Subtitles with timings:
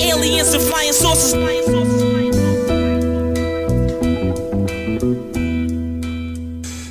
[0.00, 1.32] Aliens and flying saucers.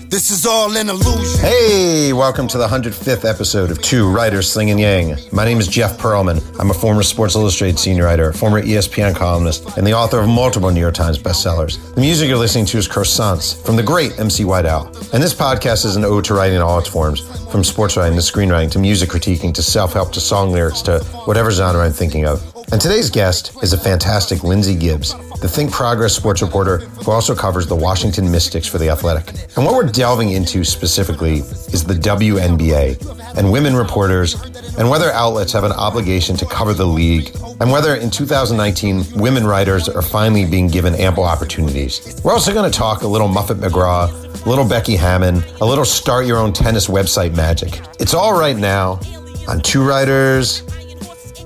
[0.09, 1.39] This is all an illusion.
[1.39, 5.15] Hey, welcome to the 105th episode of Two Writers Slinging Yang.
[5.31, 6.41] My name is Jeff Pearlman.
[6.59, 10.69] I'm a former Sports Illustrated senior writer, former ESPN columnist, and the author of multiple
[10.69, 11.95] New York Times bestsellers.
[11.95, 14.87] The music you're listening to is Croissants from the great MC White Owl.
[15.13, 18.17] And this podcast is an ode to writing in all its forms, from sports writing
[18.17, 21.93] to screenwriting to music critiquing to self help to song lyrics to whatever genre I'm
[21.93, 22.50] thinking of.
[22.71, 27.35] And today's guest is a fantastic Lindsay Gibbs, the Think Progress sports reporter who also
[27.35, 29.29] covers the Washington Mystics for The Athletic.
[29.57, 31.39] And what we're delving into specifically
[31.73, 34.35] is the WNBA and women reporters
[34.77, 39.45] and whether outlets have an obligation to cover the league and whether in 2019 women
[39.45, 42.21] writers are finally being given ample opportunities.
[42.23, 45.83] We're also going to talk a little Muffet McGraw, a little Becky Hammon, a little
[45.83, 47.81] start your own tennis website magic.
[47.99, 49.01] It's all right now
[49.49, 50.63] on Two Writers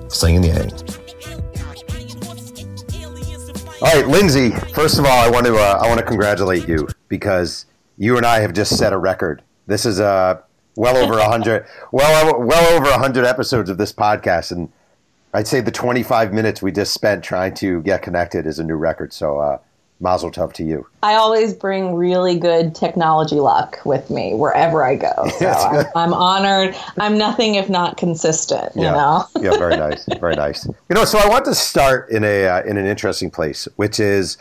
[0.08, 1.05] Slinging the Yang.
[3.82, 4.52] All right, Lindsay.
[4.74, 7.66] First of all, I want to uh, I want to congratulate you because
[7.98, 9.42] you and I have just set a record.
[9.68, 10.42] This is uh,
[10.78, 14.72] well over hundred, well well over hundred episodes of this podcast, and
[15.34, 18.76] I'd say the 25 minutes we just spent trying to get connected is a new
[18.78, 19.12] record.
[19.12, 19.58] So uh,
[20.00, 20.86] Mazel tov to you.
[21.04, 25.14] I always bring really good technology luck with me wherever I go.
[25.40, 26.76] So I'm, I'm, honored.
[26.98, 28.76] I'm nothing if not consistent.
[28.76, 28.92] You yeah.
[28.92, 29.26] know.
[29.42, 30.66] yeah, very nice, very nice.
[30.66, 34.00] You know, so I want to start in a uh, in an interesting place, which
[34.00, 34.38] is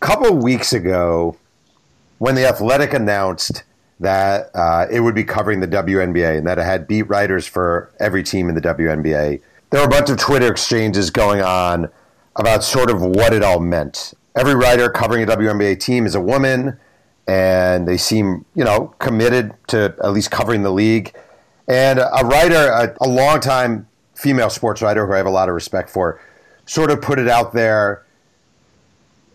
[0.00, 1.36] a couple of weeks ago
[2.18, 3.62] when the Athletic announced
[4.00, 7.90] that uh, it would be covering the WNBA and that it had beat writers for
[7.98, 9.40] every team in the WNBA.
[9.70, 11.88] There were a bunch of Twitter exchanges going on
[12.36, 16.20] about sort of what it all meant every writer covering a WNBA team is a
[16.20, 16.78] woman,
[17.26, 21.14] and they seem, you know, committed to at least covering the league.
[21.66, 25.54] And a writer, a, a longtime female sports writer who I have a lot of
[25.54, 26.20] respect for,
[26.66, 28.04] sort of put it out there.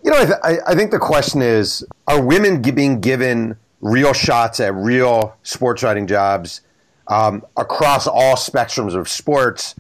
[0.04, 4.60] You know, I, th- I think the question is: Are women being given real shots
[4.60, 6.62] at real sports writing jobs
[7.08, 9.76] um, across all spectrums of sports,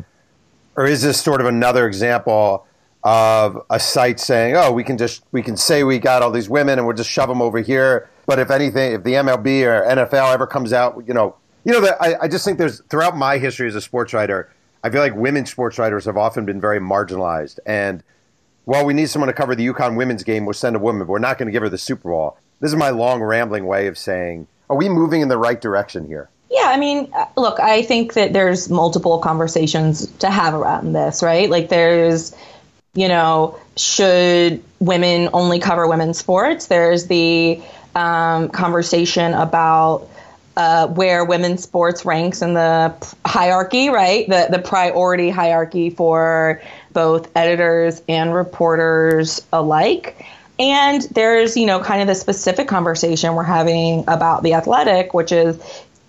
[0.76, 2.68] or is this sort of another example?
[3.04, 6.50] Of a site saying, "Oh, we can just we can say we got all these
[6.50, 9.84] women and we'll just shove them over here." But if anything, if the MLB or
[9.84, 13.38] NFL ever comes out, you know, you know I, I just think there's throughout my
[13.38, 14.50] history as a sports writer,
[14.84, 17.60] I feel like women sports writers have often been very marginalized.
[17.66, 18.04] And
[18.66, 21.10] while we need someone to cover the UConn women's game, we'll send a woman, but
[21.10, 22.38] we're not going to give her the Super Bowl.
[22.60, 26.06] This is my long rambling way of saying, are we moving in the right direction
[26.06, 26.30] here?
[26.50, 31.24] Yeah, I mean, uh, look, I think that there's multiple conversations to have around this,
[31.24, 31.50] right?
[31.50, 32.36] Like there's
[32.94, 36.68] you know, should women only cover women's sports?
[36.68, 37.62] There's the
[37.96, 40.10] um, conversation about
[40.58, 42.94] uh, where women's sports ranks in the
[43.26, 44.28] hierarchy, right?
[44.28, 50.26] The the priority hierarchy for both editors and reporters alike.
[50.60, 55.32] And there's, you know, kind of the specific conversation we're having about the athletic, which
[55.32, 55.58] is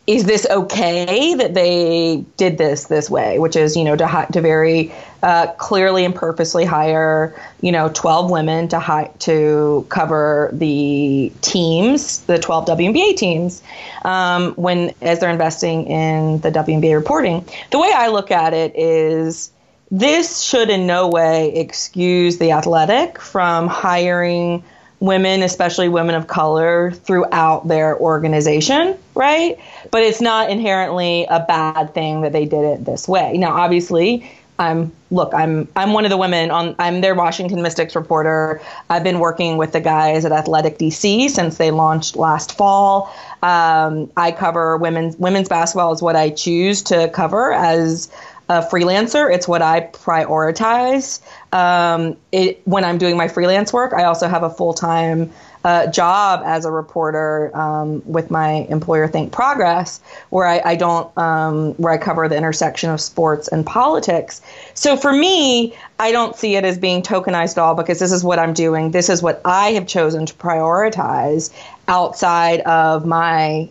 [0.06, 4.40] is this okay that they did this this way, which is, you know, to, to
[4.40, 11.32] very uh, clearly and purposely hire, you know, 12 women to hi- to cover the
[11.42, 13.62] teams, the 12 WNBA teams,
[14.04, 17.46] um, when as they're investing in the WNBA reporting.
[17.70, 19.52] The way I look at it is
[19.90, 24.64] this should in no way excuse the athletic from hiring
[25.00, 29.58] women, especially women of color, throughout their organization, right?
[29.90, 33.36] But it's not inherently a bad thing that they did it this way.
[33.36, 34.30] Now, obviously,
[34.62, 38.62] I'm look, I'm I'm one of the women on I'm their Washington Mystics reporter.
[38.88, 43.12] I've been working with the guys at Athletic DC since they launched last fall.
[43.42, 48.08] Um, I cover women's women's basketball is what I choose to cover as
[48.48, 49.32] a freelancer.
[49.32, 51.20] It's what I prioritize.
[51.52, 55.30] Um, it, when I'm doing my freelance work, I also have a full time
[55.64, 60.00] uh, job as a reporter um, with my employer Think Progress,
[60.30, 64.40] where I, I don't um, where I cover the intersection of sports and politics.
[64.74, 68.24] So for me, I don't see it as being tokenized at all because this is
[68.24, 68.90] what I'm doing.
[68.90, 71.52] This is what I have chosen to prioritize
[71.88, 73.68] outside of my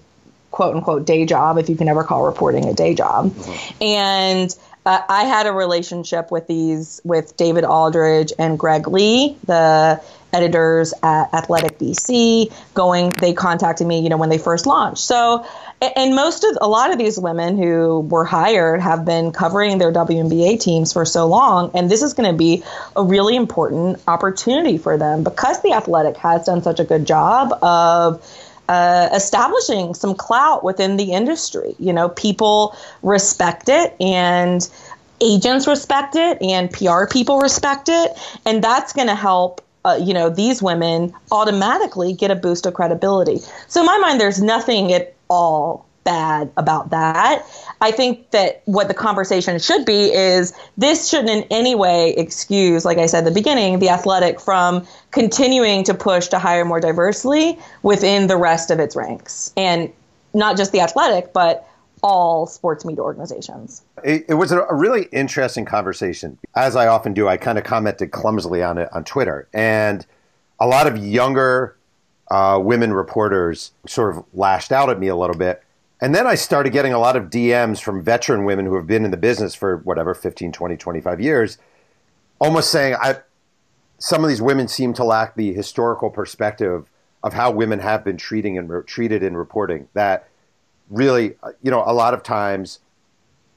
[0.51, 3.27] quote unquote day job, if you can ever call reporting a day job.
[3.31, 3.83] Mm-hmm.
[3.83, 4.55] And
[4.85, 10.01] uh, I had a relationship with these with David Aldridge and Greg Lee, the
[10.33, 15.03] editors at Athletic DC Going, they contacted me, you know, when they first launched.
[15.03, 15.45] So,
[15.81, 19.91] and most of a lot of these women who were hired have been covering their
[19.91, 22.63] WNBA teams for so long, and this is going to be
[22.95, 27.51] a really important opportunity for them because the Athletic has done such a good job
[27.63, 28.25] of
[28.69, 31.75] uh, establishing some clout within the industry.
[31.79, 34.67] You know, people respect it, and
[35.21, 38.11] agents respect it and PR people respect it.
[38.45, 42.73] And that's going to help uh, you know, these women automatically get a boost of
[42.73, 43.39] credibility.
[43.67, 47.45] So in my mind, there's nothing at all bad about that.
[47.79, 52.85] I think that what the conversation should be is this shouldn't in any way excuse,
[52.85, 56.79] like I said at the beginning, the athletic from continuing to push to hire more
[56.79, 59.53] diversely within the rest of its ranks.
[59.55, 59.91] And
[60.33, 61.67] not just the athletic, but
[62.03, 63.83] all sports media organizations.
[64.03, 66.38] It, it, was a really interesting conversation.
[66.56, 69.48] As I often do, I kind of commented clumsily on it on Twitter.
[69.53, 70.06] And
[70.59, 71.77] a lot of younger
[72.30, 75.63] uh, women reporters sort of lashed out at me a little bit.
[76.00, 79.06] And then I started getting a lot of DMs from veteran women who have been
[79.06, 81.59] in the business for whatever, 15, 20, 25 years,
[82.39, 83.18] almost saying, I,
[84.00, 86.89] some of these women seem to lack the historical perspective
[87.21, 89.89] of how women have been treating and re- treated in reporting.
[89.94, 90.27] That
[90.91, 92.79] really, uh, you know, a lot of times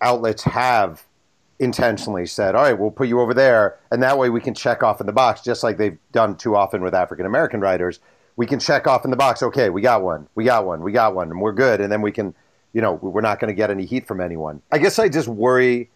[0.01, 1.05] outlets have
[1.59, 3.79] intentionally said, all right, we'll put you over there.
[3.91, 6.57] And that way we can check off in the box, just like they've done too
[6.57, 8.01] often with African American writers.
[8.37, 10.91] We can check off in the box, okay, we got one, we got one, we
[10.91, 11.81] got one, and we're good.
[11.81, 12.35] And then we can,
[12.73, 14.61] you know, we're not going to get any heat from anyone.
[14.73, 15.91] I guess I just worry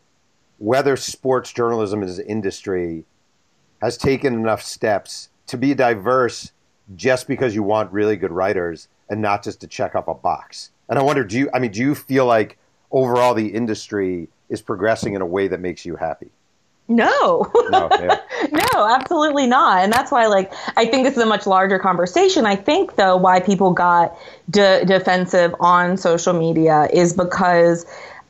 [0.59, 3.05] whether sports journalism as an industry
[3.81, 6.53] has taken enough steps to be diverse
[6.95, 10.71] just because you want really good writers and not just to check off a box.
[10.89, 11.51] And I wonder, do you?
[11.53, 12.59] I mean, do you feel like
[12.91, 16.31] overall the industry is progressing in a way that makes you happy?
[16.91, 18.19] No, no, yeah.
[18.51, 19.85] no, absolutely not.
[19.85, 22.47] And that's why, like, I think this is a much larger conversation.
[22.47, 24.17] I think, though, why people got
[24.49, 27.85] de- defensive on social media is because,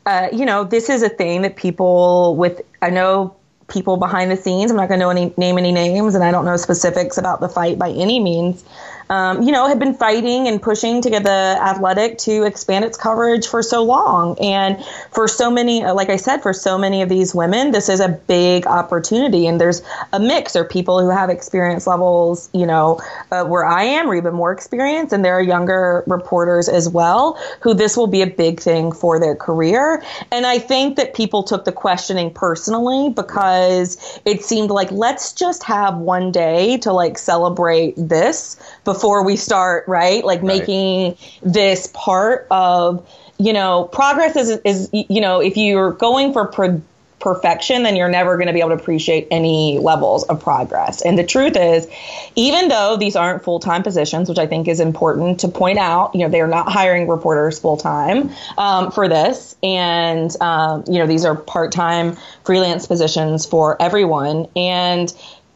[0.07, 3.37] uh, you know, this is a thing that people with, I know
[3.69, 4.73] people behind the scenes.
[4.73, 7.49] I'm not going to any, name any names, and I don't know specifics about the
[7.49, 8.65] fight by any means
[9.11, 12.99] um, you know, had been fighting and pushing to get the athletic to expand its
[12.99, 14.39] coverage for so long.
[14.39, 17.89] And for so many, uh, like I said, for so many of these women, this
[17.89, 19.47] is a big opportunity.
[19.47, 19.83] And there's
[20.13, 20.57] a mix.
[20.57, 23.01] Are people who have experience levels, you know,
[23.33, 25.13] uh, where I am, or even more experience.
[25.13, 29.19] And there are younger reporters as well who this will be a big thing for
[29.19, 30.03] their career.
[30.31, 35.63] And I think that people took the questioning personally because it seemed like let's just
[35.63, 40.25] have one day to like celebrate this before before we start, right?
[40.25, 40.59] Like right.
[40.59, 43.09] making this part of,
[43.39, 46.83] you know, progress is, is, you know, if you're going for pro-
[47.21, 51.01] perfection, then you're never going to be able to appreciate any levels of progress.
[51.01, 51.87] And the truth is,
[52.35, 56.13] even though these aren't full time positions, which I think is important to point out,
[56.15, 59.55] you know, they are not hiring reporters full time um, for this.
[59.63, 64.49] And, um, you know, these are part time freelance positions for everyone.
[64.57, 65.13] And,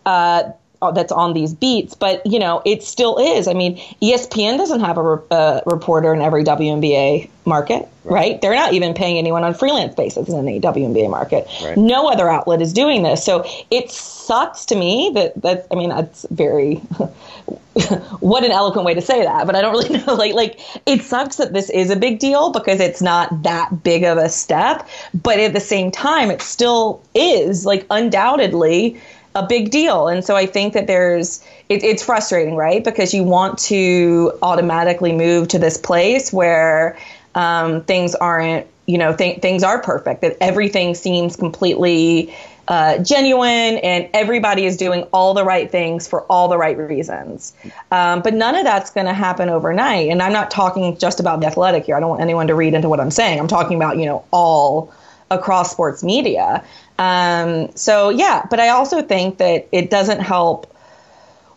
[0.06, 0.52] uh, uh,
[0.82, 3.46] Uh, that's on these beats, but you know it still is.
[3.46, 8.12] I mean, ESPN doesn't have a, re- a reporter in every WNBA market, right.
[8.12, 8.40] right.
[8.40, 11.46] They're not even paying anyone on freelance basis in the WNBA market.
[11.62, 11.76] Right.
[11.76, 15.68] No other outlet is doing this, so it sucks to me that that.
[15.70, 16.76] I mean, that's very.
[18.20, 20.14] what an eloquent way to say that, but I don't really know.
[20.14, 24.02] Like, like it sucks that this is a big deal because it's not that big
[24.02, 29.00] of a step, but at the same time, it still is like undoubtedly
[29.34, 30.08] a big deal.
[30.08, 32.84] And so I think that there's, it, it's frustrating, right?
[32.84, 36.98] Because you want to automatically move to this place where
[37.34, 42.34] um, things aren't, you know, th- things are perfect, that everything seems completely
[42.68, 47.54] uh, genuine and everybody is doing all the right things for all the right reasons.
[47.90, 50.10] Um, but none of that's going to happen overnight.
[50.10, 51.96] And I'm not talking just about the athletic here.
[51.96, 53.40] I don't want anyone to read into what I'm saying.
[53.40, 54.92] I'm talking about, you know, all
[55.34, 56.64] across sports media.
[56.98, 60.72] Um, so yeah, but I also think that it doesn't help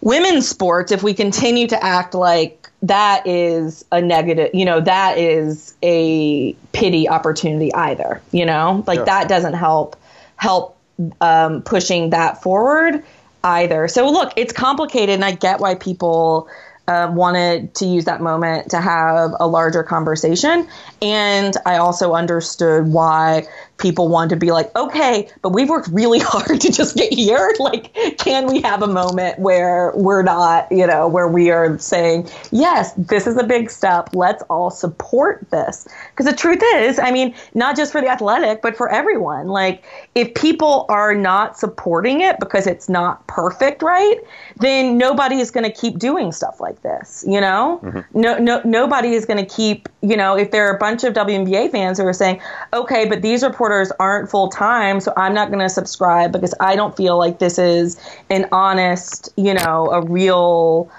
[0.02, 5.18] women's sports if we continue to act like that is a negative, you know, that
[5.18, 9.06] is a pity opportunity either, you know, like sure.
[9.06, 9.96] that doesn't help
[10.38, 10.78] help
[11.22, 13.04] um, pushing that forward
[13.44, 13.88] either.
[13.88, 16.48] So look, it's complicated, and I get why people
[16.88, 20.68] uh, wanted to use that moment to have a larger conversation.
[21.02, 26.20] And I also understood why people want to be like, okay, but we've worked really
[26.24, 27.54] hard to just get here.
[27.66, 32.30] Like, can we have a moment where we're not, you know, where we are saying,
[32.52, 34.10] yes, this is a big step.
[34.14, 35.88] Let's all support this.
[36.12, 39.48] Because the truth is, I mean, not just for the athletic, but for everyone.
[39.48, 44.18] Like, if people are not supporting it because it's not perfect, right,
[44.58, 47.80] then nobody is going to keep doing stuff like this, you know?
[47.84, 48.20] Mm-hmm.
[48.20, 51.14] No, no, nobody is going to keep, you know, if there are a bunch of
[51.14, 52.40] WNBA fans who are saying,
[52.74, 56.54] okay, but these reporters reporters aren't full time, so I'm not going to subscribe because
[56.60, 60.92] I don't feel like this is an honest, you know, a real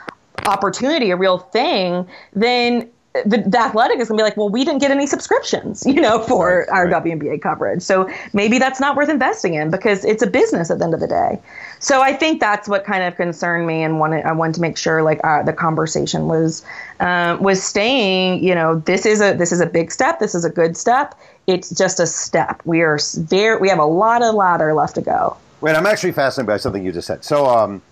[0.46, 2.90] opportunity, a real thing, then
[3.24, 6.00] the, the athletic is going to be like, well, we didn't get any subscriptions, you
[6.00, 7.04] know, for Right, our right.
[7.04, 7.82] WNBA coverage.
[7.82, 11.00] So maybe that's not worth investing in because it's a business at the end of
[11.00, 11.40] the day.
[11.78, 14.76] So I think that's what kind of concerned me, and wanted I wanted to make
[14.76, 16.64] sure like uh, the conversation was
[17.00, 18.42] um, was staying.
[18.42, 20.18] You know, this is a this is a big step.
[20.18, 21.14] This is a good step.
[21.46, 22.62] It's just a step.
[22.64, 25.36] We are very we have a lot of ladder left to go.
[25.60, 27.24] Wait, I'm actually fascinated by something you just said.
[27.24, 27.82] So, um,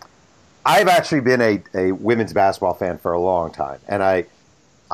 [0.66, 4.26] I've actually been a, a women's basketball fan for a long time, and I,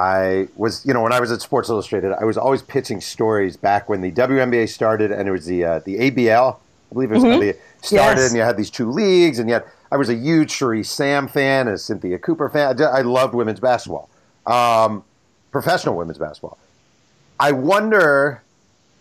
[0.01, 3.59] I was, you know, when I was at Sports Illustrated, I was always pitching stories
[3.59, 7.17] back when the WNBA started, and it was the uh, the ABL, I believe it
[7.17, 8.31] was they started, Yes.
[8.31, 11.67] and you had these two leagues, and yet I was a huge Cherie Sam fan,
[11.69, 12.81] and a Cynthia Cooper fan.
[12.81, 14.09] I, I loved women's basketball,
[14.47, 15.05] um,
[15.51, 16.57] professional women's basketball.
[17.39, 18.43] I wonder.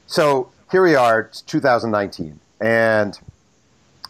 [0.05, 3.17] So here we are, it's 2019, and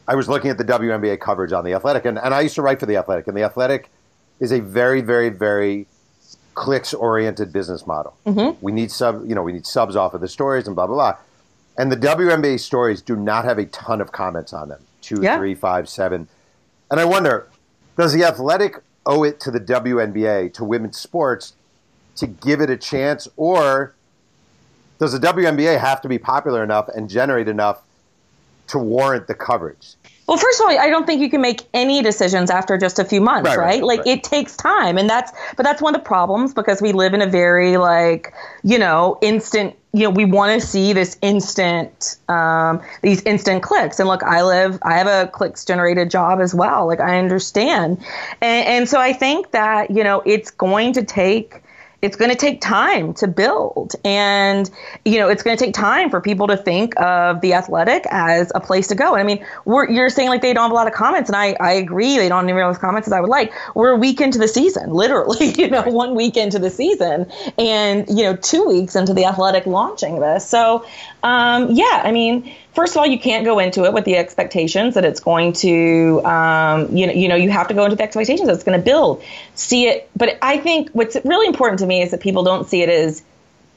[0.08, 2.64] I was looking at the WNBA coverage on the Athletic, and, and I used to
[2.64, 3.92] write for the Athletic, and the Athletic
[4.40, 5.86] is a very, very, very
[6.56, 8.16] clicks-oriented business model.
[8.26, 8.64] Mm-hmm.
[8.64, 10.96] We need sub, you know, we need subs off of the stories and blah blah
[10.96, 11.18] blah.
[11.78, 14.82] And the WNBA stories do not have a ton of comments on them.
[15.02, 15.38] Two, Yeah.
[15.38, 16.28] three, five, seven.
[16.92, 17.48] And I wonder,
[17.98, 21.54] does the Athletic owe it to the WNBA, to women's sports,
[22.18, 23.94] to give it a chance, or
[25.00, 27.82] does the WNBA have to be popular enough and generate enough
[28.68, 29.96] to warrant the coverage?
[30.30, 33.04] Well, first of all, I don't think you can make any decisions after just a
[33.04, 33.66] few months, Right, right?
[33.66, 34.10] right, like right.
[34.10, 37.22] it takes time, and that's but that's one of the problems because we live in
[37.24, 38.32] a very like
[38.64, 39.76] you know instant.
[39.92, 44.00] You know, we want to see this instant, um, these instant clicks.
[44.00, 46.86] And look, I live, I have a clicks generated job as well.
[46.86, 47.98] Like I understand,
[48.40, 51.64] and, and so I think that you know it's going to take
[52.02, 53.94] it's going to take time to build.
[54.06, 54.70] And
[55.06, 58.52] you know it's going to take time for people to think of the athletic as
[58.56, 59.16] a place to go.
[59.16, 61.56] I mean we're, you're saying like they don't have a lot of comments and I,
[61.60, 63.54] I agree they don't have as comments as i would like.
[63.76, 68.08] We're a week into the season literally you know one week into the season and
[68.10, 70.48] you know two weeks into the athletic launching this.
[70.48, 70.86] So
[71.24, 74.96] um, yeah i mean first of all, you can't go into it with the expectations
[74.96, 78.04] that it's going to, um, you know, you know, you have to go into the
[78.04, 79.22] expectations that it's going to build.
[79.56, 82.82] See it, but I think what's really important to me is that people don't see
[82.82, 83.22] it as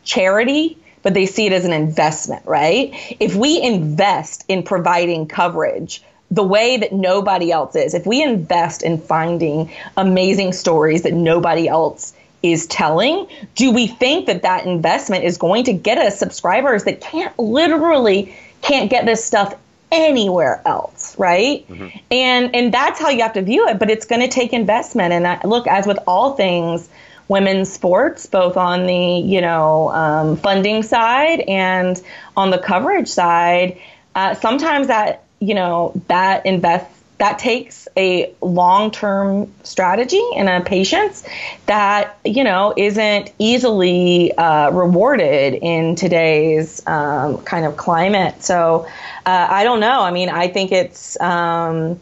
[0.04, 2.92] charity, but they see it as an investment, right?
[3.18, 8.84] If we invest in providing coverage the way that nobody else is, if we invest
[8.84, 15.24] in finding amazing stories that nobody else is telling, do we think that that investment
[15.24, 19.54] is going to get us subscribers that can't literally can't get this stuff
[19.90, 21.66] anywhere else, right?
[22.10, 25.12] And and that's how you have to view it, but it's going to take investment
[25.12, 26.88] and I, look as with all things
[27.28, 32.00] women's sports, both on the you know um, funding side and
[32.36, 33.78] on the coverage side.
[34.14, 36.86] Uh, sometimes that you know that invest
[37.22, 41.24] that takes a long-term strategy and a patience
[41.66, 48.42] that you know isn't easily uh, rewarded in today's um, kind of climate.
[48.42, 48.88] So
[49.24, 50.00] uh, I don't know.
[50.02, 51.18] I mean, I think it's.
[51.20, 52.00] Um,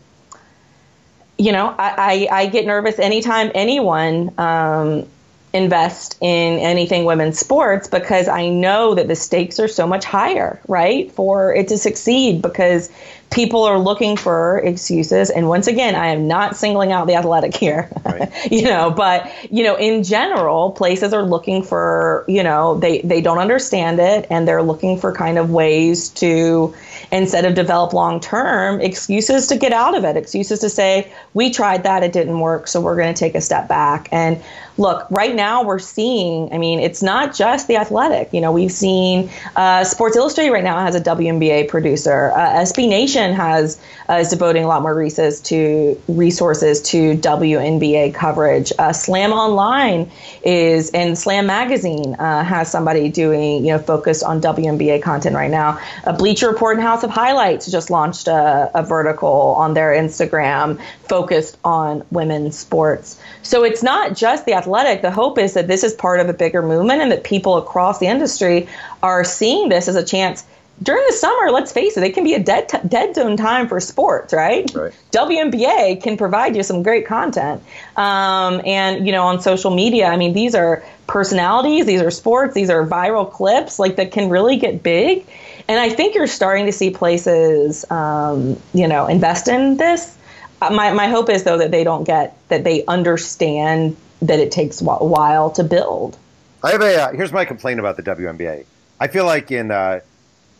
[1.36, 5.06] you know, I, I, I get nervous anytime anyone um,
[5.52, 10.60] invest in anything women's sports because I know that the stakes are so much higher,
[10.68, 12.90] right, for it to succeed because
[13.30, 15.30] people are looking for excuses.
[15.30, 18.30] And once again, I am not singling out the athletic here, Right.
[18.50, 23.20] you know, but, you know, in general, places are looking for, you know, they, they
[23.20, 26.74] don't understand it and they're looking for kind of ways to,
[27.12, 31.50] instead of develop long term excuses to get out of it, excuses to say, we
[31.50, 34.08] tried that, it didn't work, so we're going to take a step back.
[34.10, 34.42] And
[34.76, 38.32] look, right now we're seeing, I mean, it's not just the athletic.
[38.32, 42.32] You know, we've seen uh, Sports Illustrated right now has a WNBA producer.
[42.32, 48.14] Uh, SB Nation has uh, is devoting a lot more resources to resources to WNBA
[48.14, 48.72] coverage.
[48.78, 50.10] Uh, Slam Online
[50.42, 55.50] is and Slam Magazine uh, has somebody doing you know focused on WNBA content right
[55.50, 55.78] now.
[56.04, 60.80] Uh, Bleacher Report and House of Highlights just launched a, a vertical on their Instagram
[61.02, 63.20] focused on women's sports.
[63.42, 64.69] So it's not just the athletic.
[64.70, 67.98] The hope is that this is part of a bigger movement and that people across
[67.98, 68.68] the industry
[69.02, 70.44] are seeing this as a chance.
[70.82, 73.68] During the summer, let's face it, it can be a dead t- dead zone time
[73.68, 74.70] for sports, right?
[74.74, 74.94] Right.
[75.12, 77.62] WNBA can provide you some great content.
[77.96, 82.54] Um, and, you know, on social media, I mean, these are personalities, these are sports,
[82.54, 85.26] these are viral clips, like that can really get big.
[85.68, 90.16] And I think you're starting to see places, um, you know, invest in this.
[90.60, 94.52] Uh, my, my hope is, though, that they don't get, that they understand that it
[94.52, 96.18] takes a while to build.
[96.62, 98.66] I have a uh, here's my complaint about the WNBA.
[98.98, 100.00] I feel like in uh,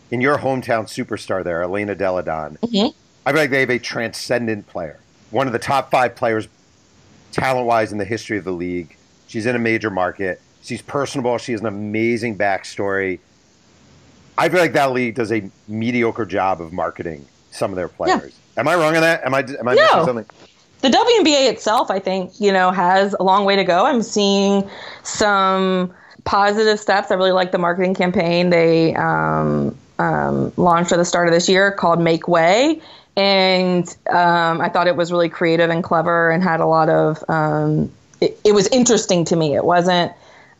[0.09, 2.57] in your hometown superstar there, Elena Delle Donne,
[3.25, 6.47] I feel like they have a transcendent player, one of the top five players
[7.31, 8.95] talent wise in the history of the league.
[9.27, 10.41] She's in a major market.
[10.63, 11.37] She's personable.
[11.37, 13.19] She has an amazing backstory.
[14.37, 18.33] I feel like that league does a mediocre job of marketing some of their players.
[18.57, 19.23] Am I wrong on that?
[19.23, 20.25] Am I am I missing something?
[20.81, 23.85] the WNBA itself, I think, you know, has a long way to go.
[23.85, 24.67] I'm seeing
[25.03, 25.93] some
[26.23, 27.11] positive steps.
[27.11, 31.47] I really like the marketing campaign they um, um, launched at the start of this
[31.47, 32.81] year called Make Way.
[33.15, 37.23] And um, I thought it was really creative and clever and had a lot of,
[37.29, 39.55] um, it, it was interesting to me.
[39.55, 40.11] It wasn't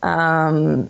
[0.02, 0.88] um,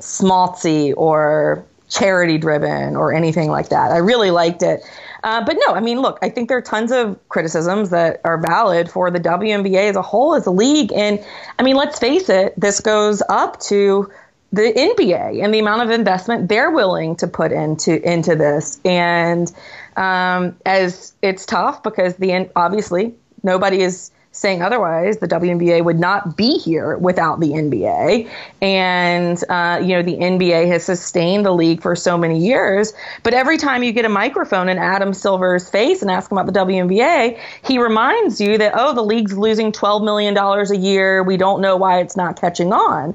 [0.00, 3.92] smaltzy or charity driven or anything like that.
[3.92, 4.80] I really liked it.
[5.24, 8.38] Uh, but no, I mean, look, I think there are tons of criticisms that are
[8.38, 10.92] valid for the WNBA as a whole, as a league.
[10.92, 11.24] And
[11.58, 14.10] I mean, let's face it, this goes up to
[14.52, 18.80] the NBA and the amount of investment they're willing to put into into this.
[18.84, 19.50] And
[19.96, 26.36] um, as it's tough because the obviously nobody is saying otherwise, the WNBA would not
[26.36, 28.28] be here without the NBA.
[28.62, 32.94] And, uh, you know, the NBA has sustained the league for so many years.
[33.22, 36.52] But every time you get a microphone in Adam Silver's face and ask him about
[36.52, 41.22] the WNBA, he reminds you that, oh, the league's losing $12 million a year.
[41.22, 43.14] We don't know why it's not catching on.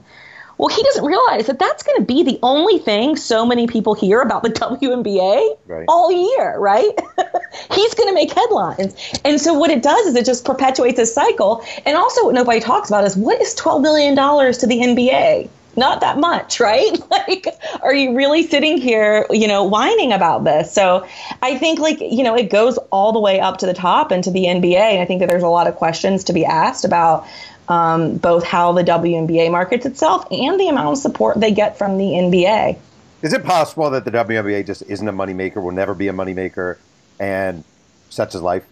[0.58, 3.94] Well, he doesn't realize that that's going to be the only thing so many people
[3.94, 4.50] hear about the
[4.98, 5.86] WNBA Right.
[5.88, 6.92] all year, right?
[7.74, 8.96] He's going to make headlines.
[9.24, 11.64] And so what it does is it just perpetuates this cycle.
[11.86, 15.50] And also what nobody talks about is what is $12 million to the NBA?
[15.76, 16.98] Not that much, right?
[17.12, 17.48] Like,
[17.84, 20.74] are you really sitting here, you know, whining about this?
[20.74, 21.08] So
[21.44, 24.24] I think, like, you know, it goes all the way up to the top and
[24.24, 24.76] to the NBA.
[24.76, 27.28] And I think that there's a lot of questions to be asked about
[27.68, 31.98] um, both how the WNBA markets itself and the amount of support they get from
[31.98, 32.78] the NBA.
[33.22, 36.78] Is it possible that the WNBA just isn't a moneymaker, will never be a moneymaker,
[37.20, 37.64] and
[38.10, 38.64] such is life?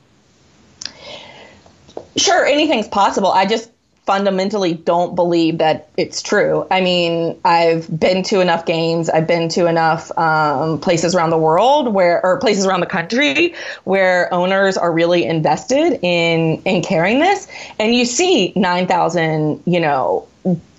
[2.16, 3.32] Sure, anything's possible.
[3.32, 3.70] I just
[4.06, 6.68] fundamentally don't believe that it's true.
[6.70, 11.38] I mean, I've been to enough games, I've been to enough um, places around the
[11.38, 17.20] world where, or places around the country where owners are really invested in in carrying
[17.20, 17.48] this,
[17.80, 20.28] and you see nine thousand, you know,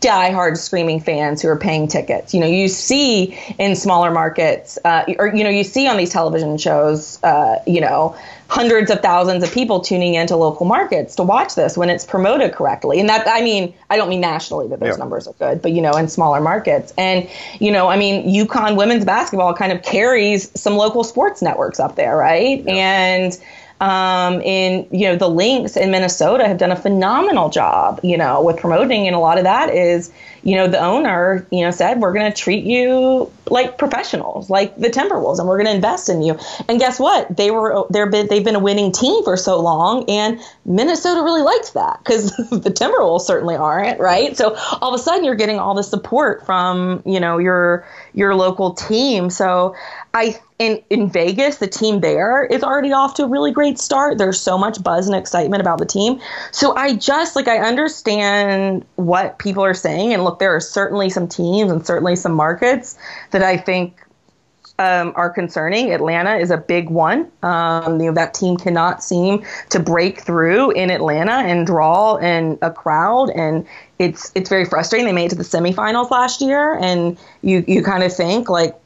[0.00, 2.32] diehard screaming fans who are paying tickets.
[2.32, 6.10] You know, you see in smaller markets, uh, or you know, you see on these
[6.10, 8.16] television shows, uh, you know,
[8.48, 12.52] hundreds of thousands of people tuning into local markets to watch this when it's promoted
[12.52, 13.00] correctly.
[13.00, 14.96] And that, I mean, I don't mean nationally that those Yeah.
[14.96, 16.92] numbers are good, but you know, in smaller markets.
[16.96, 17.28] And
[17.58, 21.96] you know, I mean, UConn women's basketball kind of carries some local sports networks up
[21.96, 22.66] there, right?
[22.68, 23.36] And
[23.80, 28.42] um, in you know the Lynx in Minnesota have done a phenomenal job, you know,
[28.42, 30.10] with promoting, and a lot of that is,
[30.42, 34.76] you know, the owner, you know, said we're going to treat you like professionals, like
[34.76, 36.38] the Timberwolves, and we're going to invest in you.
[36.68, 37.36] And guess what?
[37.36, 41.42] They were they're been they've been a winning team for so long, and Minnesota really
[41.42, 44.36] likes that because the Timberwolves certainly aren't, right?
[44.36, 47.86] So all of a sudden you're getting all the support from you know your
[48.16, 49.30] your local team.
[49.30, 49.76] So
[50.12, 54.18] I in in Vegas, the team there is already off to a really great start.
[54.18, 56.20] There's so much buzz and excitement about the team.
[56.50, 61.10] So I just like I understand what people are saying, and look, there are certainly
[61.10, 62.98] some teams and certainly some markets
[63.30, 64.00] that I think
[64.78, 65.92] um, are concerning.
[65.92, 67.30] Atlanta is a big one.
[67.42, 72.58] Um, you know that team cannot seem to break through in Atlanta and draw in
[72.62, 73.66] a crowd, and
[73.98, 75.06] it's it's very frustrating.
[75.06, 78.76] They made it to the semifinals last year, and you you kind of think like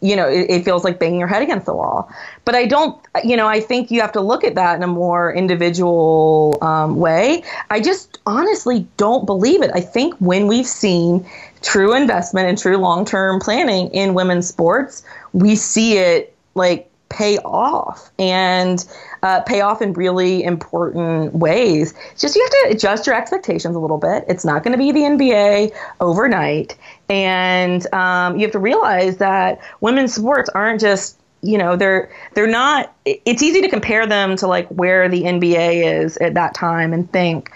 [0.00, 2.10] you know, it, it feels like banging your head against the wall.
[2.44, 4.86] But I don't, you know, I think you have to look at that in a
[4.86, 7.42] more individual um, way.
[7.70, 9.70] I just honestly don't believe it.
[9.74, 11.26] I think when we've seen
[11.62, 17.38] true investment and true long term planning in women's sports, we see it like pay
[17.38, 18.86] off and
[19.22, 21.92] uh, pay off in really important ways.
[22.12, 24.24] It's just you have to adjust your expectations a little bit.
[24.28, 26.78] It's not going to be the NBA overnight.
[27.10, 32.46] And um, you have to realize that women's sports aren't just you know they're they're
[32.46, 36.92] not it's easy to compare them to like where the NBA is at that time
[36.92, 37.50] and think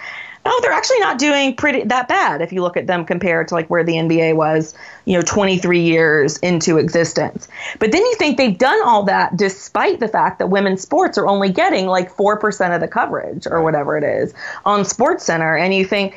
[0.47, 3.55] oh they're actually not doing pretty that bad if you look at them compared to
[3.55, 7.47] like where the NBA was you know 23 years into existence.
[7.79, 11.27] But then you think they've done all that despite the fact that women's sports are
[11.27, 14.33] only getting like 4% of the coverage or whatever it is
[14.65, 15.57] on sports center.
[15.57, 16.17] And you think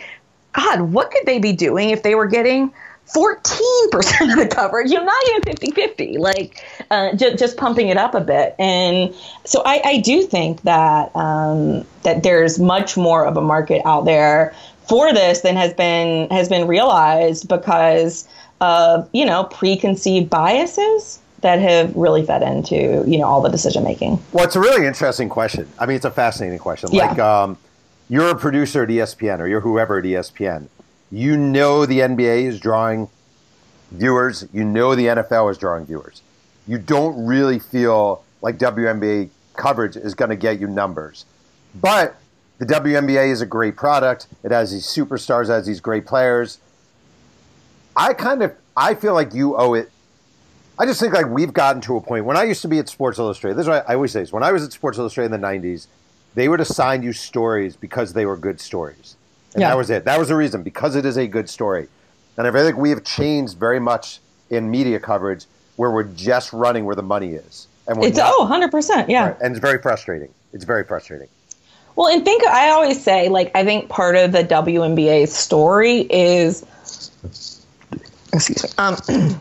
[0.54, 2.72] god what could they be doing if they were getting
[3.14, 7.88] 14% of the coverage, you know, not even 50 50, like uh, ju- just pumping
[7.88, 8.56] it up a bit.
[8.60, 9.16] And
[9.46, 14.06] so I, I do think that, um, that there's much more of a market out
[14.06, 14.54] there
[14.88, 18.28] for this than has been, has been realized because
[18.60, 23.84] of, you know, preconceived biases that have really fed into, you know, all the decision
[23.84, 24.20] making.
[24.34, 25.68] Well, it's a really interesting question.
[25.80, 26.90] I mean, it's a fascinating question.
[26.92, 27.08] Yeah.
[27.08, 27.58] Like, um,
[28.10, 30.68] you're a producer at ESPN or you're whoever at ESPN.
[31.12, 33.10] You know the NBA is drawing
[33.92, 36.22] viewers, you know the NFL is drawing viewers.
[36.68, 41.26] You don't really feel like WNBA coverage is going to get you numbers.
[41.76, 42.16] But
[42.58, 44.28] the WNBA is a great product.
[44.44, 46.60] It has these superstars, it has these great players.
[47.96, 49.92] I kind of I feel like you owe it.
[50.80, 52.26] I just think like we've gotten to a point.
[52.26, 54.32] When I used to be at Sports Illustrated, this is what I always say: is
[54.32, 55.88] when I was at Sports Illustrated in the '90s,
[56.36, 59.16] they would assign you stories because they were good stories,
[59.58, 59.70] and Yeah.
[59.70, 60.06] that was it.
[60.06, 61.88] That was the reason because it is a good story.
[62.38, 64.20] And I think we have changed very much
[64.52, 65.46] in media coverage
[65.78, 69.10] where we're just running where the money is, and we're It's not- oh, 100%.
[69.10, 69.30] Yeah.
[69.30, 69.38] Right.
[69.42, 70.30] and it's very frustrating.
[70.54, 71.28] It's very frustrating.
[71.96, 76.64] Well, and think I always say like I think part of the WNBA story is
[78.32, 78.70] excuse me.
[78.78, 78.96] Um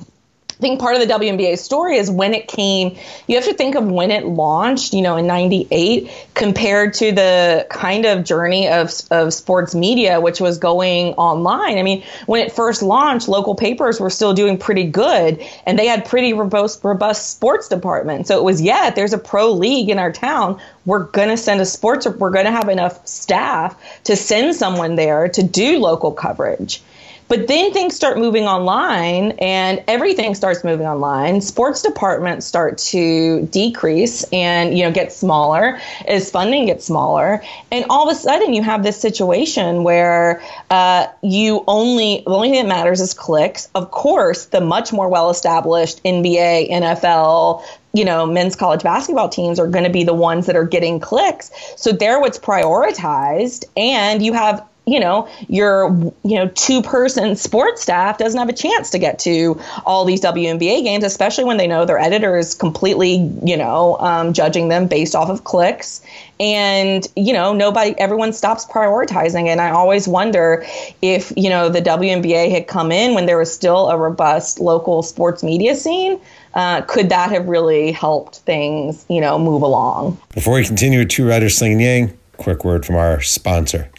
[0.59, 3.85] think part of the WNBA story is when it came, you have to think of
[3.87, 9.35] when it launched, you know, in 98 compared to the kind of journey of, of
[9.35, 11.79] sports media, which was going online.
[11.79, 15.87] I mean, when it first launched, local papers were still doing pretty good and they
[15.87, 18.29] had pretty robust, robust sports departments.
[18.29, 21.61] So it was, yeah, there's a pro league in our town, we're going to send
[21.61, 26.13] a sports, we're going to have enough staff to send someone there to do local
[26.13, 26.81] coverage.
[27.29, 31.41] But then things start moving online and everything starts moving online.
[31.41, 37.43] Sports departments start to decrease and, you know, get smaller as funding gets smaller.
[37.73, 42.51] And all of a sudden you have this situation where uh, you only, the only
[42.51, 43.69] thing that matters is clicks.
[43.75, 47.63] Of course, the much more well established NBA, NFL,
[47.93, 51.01] you know, men's college basketball teams are going to be the ones that are getting
[51.01, 51.51] clicks.
[51.77, 53.65] So they're what's prioritized.
[53.77, 55.89] And you have you know your
[56.23, 60.21] you know two person sports staff doesn't have a chance to get to all these
[60.21, 64.87] WNBA games especially when they know their editor is completely you know um, judging them
[64.87, 66.03] based off of clicks.
[66.39, 69.47] And you know nobody everyone stops prioritizing.
[69.47, 70.65] And I always wonder
[71.03, 75.03] if you know the WNBA had come in when there was still a robust local
[75.03, 76.21] sports media scene
[76.57, 80.19] uh, could that have really helped things you know move along?
[80.35, 83.91] Before we continue with Two Writers Slinging Yang, quick word from our sponsor.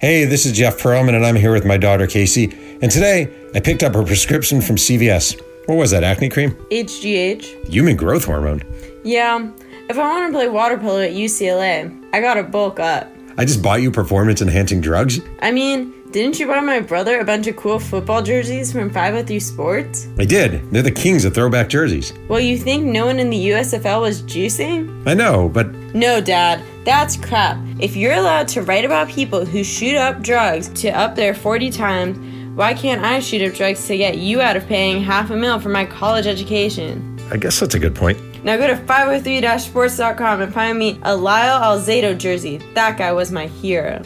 [0.00, 2.44] Hey, this is Jeff Pearlman, and I'm here with my daughter Casey.
[2.80, 5.38] And today, I picked up her prescription from CVS.
[5.66, 6.52] What was that, acne cream?
[6.70, 7.68] HGH.
[7.68, 8.62] Human growth hormone.
[9.04, 9.50] Yeah,
[9.90, 13.12] if I want to play water polo at UCLA, I gotta bulk up.
[13.36, 15.20] I just bought you performance enhancing drugs.
[15.40, 19.38] I mean, didn't you buy my brother a bunch of cool football jerseys from 503
[19.38, 20.08] Sports?
[20.18, 20.68] I did.
[20.72, 22.12] They're the kings of throwback jerseys.
[22.28, 25.06] Well, you think no one in the USFL was juicing?
[25.06, 27.58] I know, but No, Dad, that's crap.
[27.78, 31.70] If you're allowed to write about people who shoot up drugs to up their 40
[31.70, 32.18] times,
[32.56, 35.60] why can't I shoot up drugs to get you out of paying half a mil
[35.60, 37.18] for my college education?
[37.30, 38.18] I guess that's a good point.
[38.44, 42.56] Now go to 503-sports.com and find me a Lyle Alzado jersey.
[42.74, 44.02] That guy was my hero.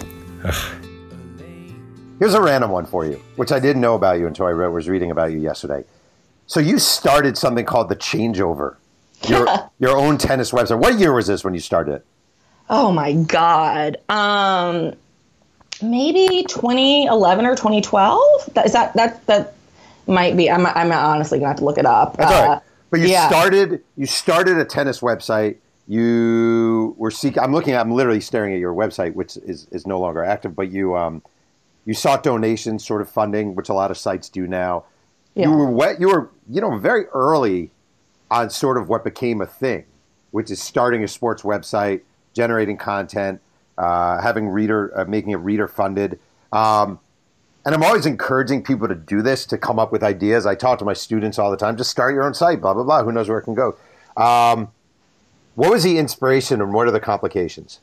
[2.25, 4.69] Here's a random one for you, which I didn't know about you until I read,
[4.69, 5.85] was reading about you yesterday.
[6.47, 8.77] So you started something called the Changeover,
[9.29, 9.47] your
[9.79, 10.79] your own tennis website.
[10.79, 12.07] What year was this when you started it?
[12.71, 13.99] Oh my god.
[14.09, 14.95] Um
[15.83, 18.55] maybe 2011 or 2012?
[18.55, 19.53] That, is that that that
[20.07, 22.17] might be I'm I'm honestly going to have to look it up.
[22.17, 22.63] That's all Uh, right.
[22.89, 23.29] But you yeah.
[23.29, 25.57] started you started a tennis website.
[25.87, 27.43] You were seeking.
[27.43, 27.77] I'm looking.
[27.77, 30.57] I'm literally staring at your website, which is is no longer active.
[30.57, 31.21] But you um
[31.85, 34.85] you sought donations, sort of funding, which a lot of sites do now.
[35.35, 35.47] Yeah.
[35.47, 36.01] You were wet.
[36.01, 37.71] You were you know very early
[38.31, 39.85] on sort of what became a thing,
[40.31, 43.41] which is starting a sports website, generating content,
[43.79, 46.19] uh, having reader, uh, making it reader funded.
[46.53, 47.01] Um,
[47.67, 50.45] and I'm always encouraging people to do this, to come up with ideas.
[50.45, 51.77] I talk to my students all the time.
[51.77, 53.03] Just start your own site, blah blah blah.
[53.03, 53.77] Who knows where it can go?
[54.17, 54.69] Um,
[55.55, 57.81] what was the inspiration, and what are the complications?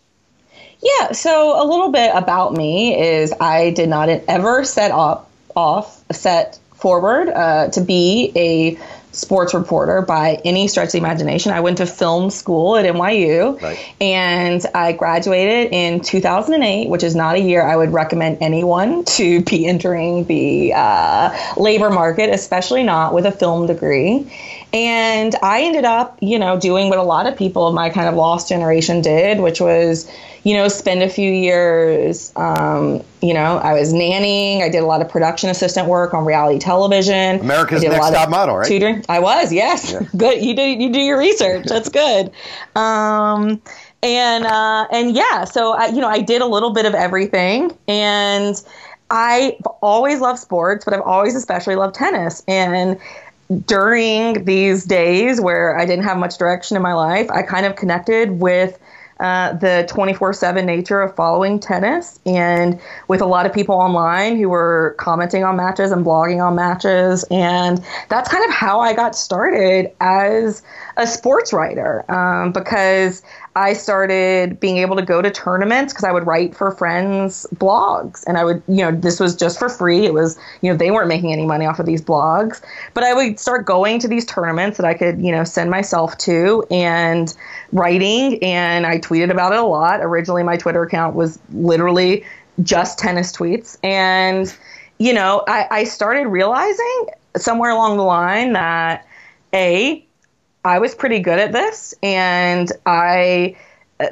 [0.84, 6.02] Yeah, so a little bit about me is I did not ever set up off
[6.12, 8.80] set forward uh, to be a
[9.12, 11.52] sports reporter by any stretch of the imagination.
[11.52, 13.78] I went to film school at NYU Right.
[14.00, 19.44] and I graduated in 2008, which is not a year I would recommend anyone to
[19.44, 24.26] be entering the uh, labor market, especially not with a film degree.
[24.74, 28.08] And I ended up, you know, doing what a lot of people of my kind
[28.08, 30.10] of lost generation did, which was,
[30.44, 34.62] you know, spend a few years, um, you know, I was nannying.
[34.62, 37.42] I did a lot of production assistant work on reality television.
[37.42, 38.68] America's I did a Next Top Model, right?
[38.68, 39.04] Tutoring.
[39.10, 39.94] I was, yes.
[40.18, 40.42] Good.
[40.42, 41.66] You do you do your research.
[41.68, 42.32] That's good.
[42.76, 43.62] Um,
[44.02, 47.78] and uh, and yeah, so I, you know, I did a little bit of everything,
[47.88, 48.56] and
[49.12, 52.44] I've always loved sports, but I've always especially loved tennis.
[52.48, 52.98] And
[53.60, 57.76] during these days where I didn't have much direction in my life, I kind of
[57.76, 58.80] connected with
[59.22, 64.36] uh, the 24 7 nature of following tennis and with a lot of people online
[64.36, 67.24] who were commenting on matches and blogging on matches.
[67.30, 70.64] And that's kind of how I got started as
[70.98, 73.22] a sports writer um, because
[73.56, 78.24] I started being able to go to tournaments because I would write for friends' blogs.
[78.26, 80.06] And I would, you know, this was just for free.
[80.06, 82.62] It was, you know, they weren't making any money off of these blogs.
[82.94, 86.18] But I would start going to these tournaments that I could, you know, send myself
[86.20, 87.36] to and
[87.74, 88.42] writing.
[88.42, 90.00] And I tweeted about it a lot.
[90.02, 92.26] Originally, my Twitter account was literally
[92.64, 93.78] just tennis tweets.
[93.84, 94.56] And,
[94.98, 99.06] you know, I, I started realizing somewhere along the line that,
[99.54, 100.06] A,
[100.64, 103.56] I was pretty good at this, and I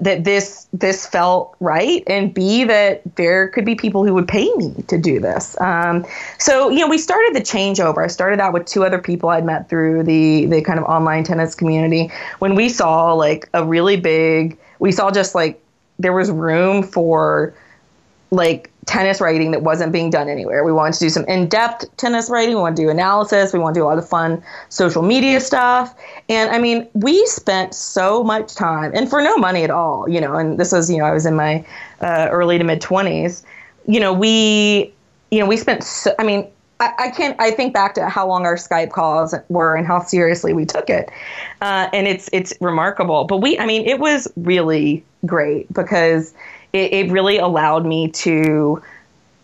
[0.01, 4.51] that this this felt right, and B that there could be people who would pay
[4.55, 5.59] me to do this.
[5.59, 6.05] Um,
[6.37, 8.03] so you know, we started the changeover.
[8.03, 11.23] I started out with two other people I'd met through the the kind of online
[11.23, 12.11] tennis community.
[12.39, 15.61] When we saw like a really big, we saw just like
[15.97, 17.53] there was room for
[18.31, 20.63] like tennis writing that wasn't being done anywhere.
[20.63, 22.55] We wanted to do some in-depth tennis writing.
[22.55, 23.53] We want to do analysis.
[23.53, 25.95] We want to do a lot of fun social media stuff.
[26.27, 30.19] And I mean, we spent so much time, and for no money at all, you
[30.19, 30.33] know.
[30.33, 31.63] And this was, you know, I was in my
[32.01, 33.45] uh, early to mid twenties.
[33.85, 34.91] You know, we,
[35.29, 35.83] you know, we spent.
[35.83, 36.47] So, I mean,
[36.79, 37.39] I, I, can't.
[37.39, 40.89] I think back to how long our Skype calls were and how seriously we took
[40.89, 41.11] it,
[41.61, 43.25] uh, and it's it's remarkable.
[43.25, 46.33] But we, I mean, it was really great because
[46.73, 48.81] it, it really allowed me to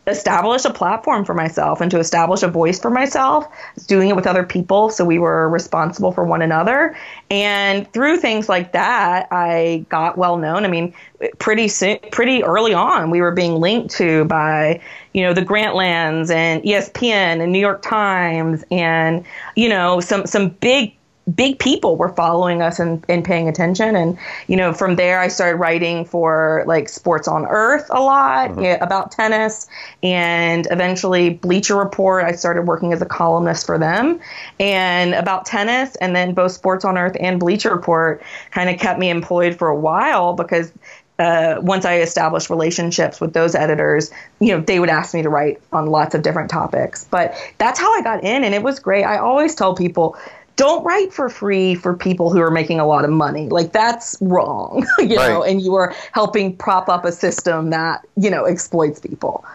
[0.07, 3.47] establish a platform for myself and to establish a voice for myself
[3.87, 6.95] doing it with other people so we were responsible for one another.
[7.31, 10.63] And through things like that i got well known.
[10.63, 10.93] I mean
[11.39, 14.79] pretty soon pretty early on we were being linked to by
[15.13, 20.49] you know the grantlands and espn and new york times and you know some some
[20.49, 20.93] big
[21.33, 23.95] big people were following us and, and paying attention.
[23.95, 28.51] And, you know, from there, I started writing for like Sports on Earth a lot
[28.51, 28.61] mm-hmm.
[28.61, 29.67] yeah, about tennis.
[30.03, 34.19] And eventually, Bleacher Report, I started working as a columnist for them
[34.59, 35.95] and about tennis.
[35.95, 39.67] And then both Sports on Earth and Bleacher Report kind of kept me employed for
[39.67, 40.71] a while because.
[41.17, 44.11] Uh, once I established relationships with those editors,
[44.41, 47.05] you know, they would ask me to write on lots of different topics.
[47.05, 49.05] But that's how I got in, and it was great.
[49.05, 50.17] I always tell people
[50.55, 53.49] don't write for free for people who are making a lot of money.
[53.49, 55.29] Like that's wrong, you right.
[55.29, 59.45] know, and you are helping prop up a system that, you know, exploits people.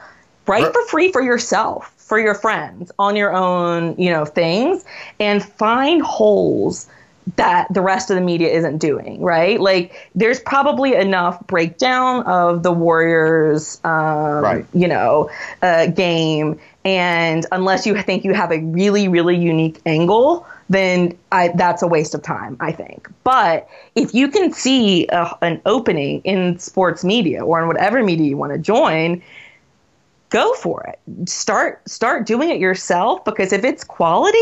[0.47, 0.73] Write right.
[0.73, 4.85] for free for yourself, for your friends, on your own, you know, things
[5.19, 6.89] and find holes
[7.37, 9.61] that the rest of the media isn't doing, right?
[9.61, 14.67] Like there's probably enough breakdown of the Warriors, um, right.
[14.73, 15.31] you know,
[15.63, 16.59] uh, game.
[16.85, 21.87] And unless you think you have a really, really unique angle, then I, that's a
[21.88, 23.09] waste of time, I think.
[23.24, 28.28] But if you can see a, an opening in sports media or in whatever media
[28.28, 29.20] you want to join,
[30.30, 31.28] go for it.
[31.28, 34.38] Start start doing it yourself because if it's quality,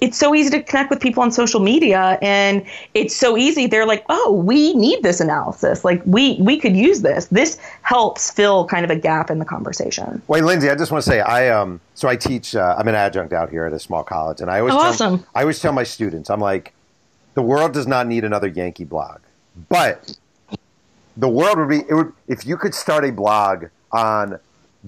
[0.00, 3.86] it's so easy to connect with people on social media and it's so easy they're
[3.86, 5.84] like oh we need this analysis.
[5.84, 7.26] Like we we could use this.
[7.26, 10.20] This helps fill kind of a gap in the conversation.
[10.28, 12.94] Wait lindsay i just want to say i um so i teach uh, i'm an
[12.94, 15.26] adjunct out here at a small college and i always oh, tell, awesome.
[15.34, 16.72] i always tell my students i'm like
[17.34, 19.20] the world does not need another yankee blog.
[19.68, 20.16] But
[21.16, 24.38] the world would be it would if you could start a blog on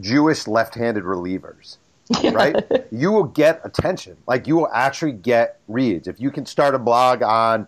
[0.01, 1.77] jewish left-handed relievers
[2.33, 2.57] right?
[2.91, 4.17] you will get attention.
[4.27, 6.09] Like you will actually get reads.
[6.09, 7.67] If you can start a blog on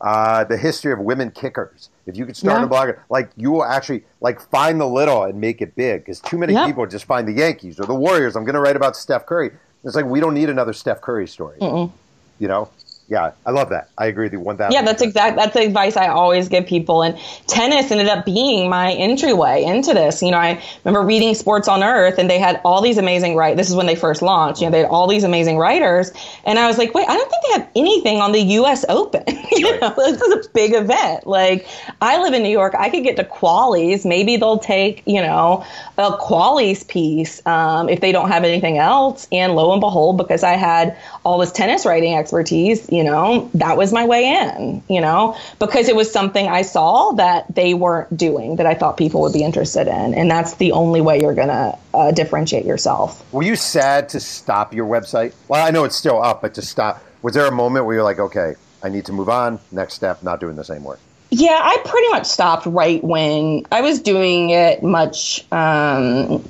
[0.00, 2.64] uh, the history of women kickers, if you can start yeah.
[2.64, 6.02] a blog, like you will actually like find the little and make it big.
[6.02, 8.36] Because too many people just find the Yankees or the Warriors.
[8.36, 9.50] I'm going to write about Steph Curry.
[9.84, 11.58] It's like we don't need another Steph Curry story.
[11.60, 11.92] Mm-mm.
[12.38, 12.68] You know,
[13.06, 13.90] yeah, I love that.
[13.98, 14.72] I agree with you one thousand.
[14.72, 15.36] Yeah, that's exact.
[15.36, 17.02] That's the advice I always give people.
[17.02, 20.22] And tennis ended up being my entryway into this.
[20.22, 23.58] You know, I remember reading Sports on Earth, and they had all these amazing right.
[23.58, 24.62] This is when they first launched.
[24.62, 26.12] You know, they had all these amazing writers,
[26.44, 28.86] and I was like, wait, I don't think they have anything on the U.S.
[28.88, 29.22] Open.
[29.52, 29.80] you right.
[29.82, 31.26] know, this is a big event.
[31.26, 31.68] Like,
[32.00, 32.74] I live in New York.
[32.74, 34.06] I could get to Qualies.
[34.06, 35.62] Maybe they'll take you know
[35.98, 39.28] a Qualies piece um, if they don't have anything else.
[39.30, 43.76] And lo and behold, because I had all this tennis writing expertise you know, that
[43.76, 48.16] was my way in, you know, because it was something I saw that they weren't
[48.16, 50.14] doing that I thought people would be interested in.
[50.14, 53.24] And that's the only way you're going to uh, differentiate yourself.
[53.32, 55.34] Were you sad to stop your website?
[55.48, 58.04] Well, I know it's still up, but to stop, was there a moment where you're
[58.04, 61.00] like, okay, I need to move on, next step, not doing the same work?
[61.30, 65.44] Yeah, I pretty much stopped right when I was doing it much.
[65.50, 66.48] Um,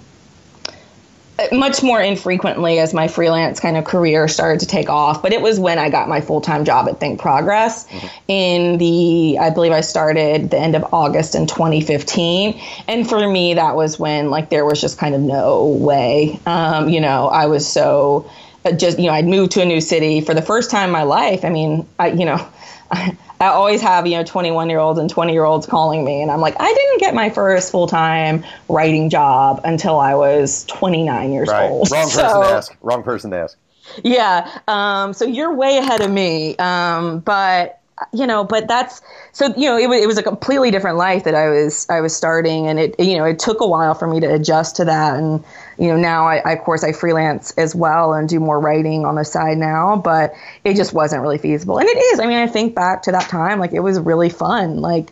[1.52, 5.22] much more infrequently as my freelance kind of career started to take off.
[5.22, 8.06] But it was when I got my full time job at Think Progress mm-hmm.
[8.28, 12.60] in the, I believe I started the end of August in 2015.
[12.86, 16.38] And for me, that was when like there was just kind of no way.
[16.46, 18.30] Um, you know, I was so
[18.64, 20.92] uh, just, you know, I'd moved to a new city for the first time in
[20.92, 21.44] my life.
[21.44, 22.46] I mean, I, you know,
[22.90, 26.22] I, I always have, you know, 21 year olds and 20 year olds calling me.
[26.22, 30.64] And I'm like, I didn't get my first full time writing job until I was
[30.64, 31.68] 29 years right.
[31.68, 31.90] old.
[31.90, 32.76] Wrong person to ask.
[32.80, 33.58] Wrong person to ask.
[34.02, 34.50] Yeah.
[34.66, 36.56] Um, so you're way ahead of me.
[36.56, 37.80] Um, but
[38.12, 41.36] you know but that's so you know it, it was a completely different life that
[41.36, 44.18] i was i was starting and it you know it took a while for me
[44.18, 45.44] to adjust to that and
[45.78, 49.04] you know now I, I of course i freelance as well and do more writing
[49.04, 50.34] on the side now but
[50.64, 51.78] it just wasn't really feasible.
[51.78, 52.20] And it is.
[52.20, 54.80] I mean i think back to that time like it was really fun.
[54.80, 55.10] Like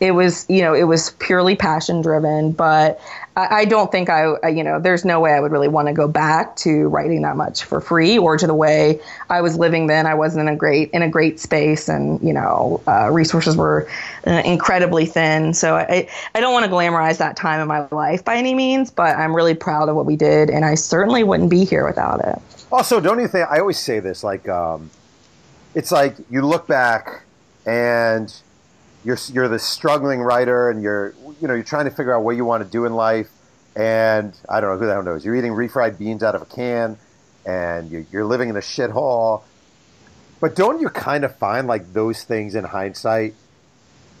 [0.00, 3.00] it was you know it was purely passion driven but
[3.36, 5.94] I, don't think I, I, you know there's no way i would really want to
[5.94, 9.86] go back to writing that much for free or to the way i was living
[9.88, 10.06] then.
[10.06, 13.88] I wasn't in a great in a great space and you know uh, resources were
[14.26, 15.54] uh, incredibly thin.
[15.54, 18.90] So i i don't want to glamorize that time in my life by any means
[18.90, 22.24] but i'm really proud of what we did and i certainly wouldn't be here without
[22.24, 22.40] it.
[22.70, 24.90] Also don't you think i always say this like um,
[25.74, 27.24] it's like you look back
[27.66, 28.32] and
[29.04, 32.36] you're you're the struggling writer and you're you know you're trying to figure out what
[32.36, 33.30] you want to do in life.
[33.76, 35.24] And I don't know who the hell knows?
[35.24, 36.96] You're eating refried beans out of a can
[37.44, 39.42] and you're, you're living in a shithole.
[40.40, 43.34] But don't you kind of find like those things in hindsight?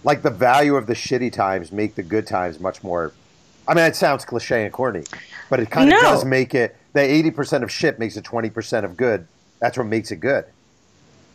[0.02, 3.12] Like the value of the shitty times make the good times much more
[3.66, 5.04] I mean it sounds cliche and corny
[5.48, 6.02] but it kind of no.
[6.02, 9.26] does make it the 80% of shit makes it 20% of good.
[9.60, 10.44] That's what makes it good.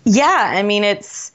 [0.03, 1.31] Yeah I mean it's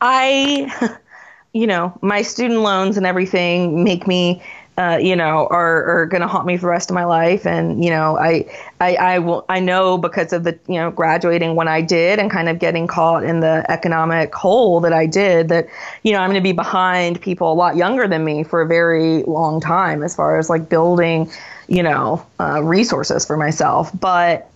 [0.00, 0.96] I
[1.52, 4.42] you know, my student loans and everything make me,
[4.76, 7.46] uh, you know, are, are going to haunt me for the rest of my life.
[7.46, 8.48] And, you know, I,
[8.80, 12.30] I, I will, I know because of the, you know, graduating when I did and
[12.30, 15.68] kind of getting caught in the economic hole that I did that,
[16.04, 18.66] you know, I'm going to be behind people a lot younger than me for a
[18.66, 21.28] very long time as far as like building,
[21.66, 23.90] you know, uh, resources for myself.
[23.98, 24.48] But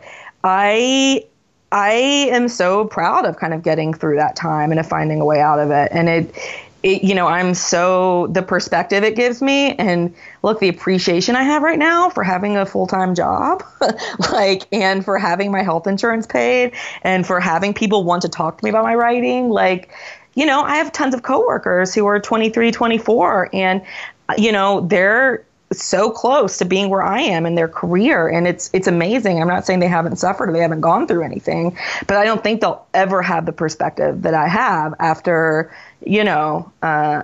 [0.44, 1.24] I,
[1.72, 1.92] I
[2.30, 5.40] am so proud of kind of getting through that time and of finding a way
[5.40, 5.88] out of it.
[5.90, 6.34] And it,
[6.82, 11.42] it, you know, I'm so the perspective it gives me, and look, the appreciation I
[11.42, 13.62] have right now for having a full time job,
[14.32, 18.58] like, and for having my health insurance paid, and for having people want to talk
[18.58, 19.48] to me about my writing.
[19.48, 19.90] Like,
[20.34, 23.82] you know, I have tons of coworkers who are 23, 24, and,
[24.28, 28.46] uh, you know, they're so close to being where I am in their career and
[28.46, 29.40] it's it's amazing.
[29.40, 32.42] I'm not saying they haven't suffered or they haven't gone through anything, but I don't
[32.42, 35.74] think they'll ever have the perspective that I have after
[36.06, 37.22] you know, uh,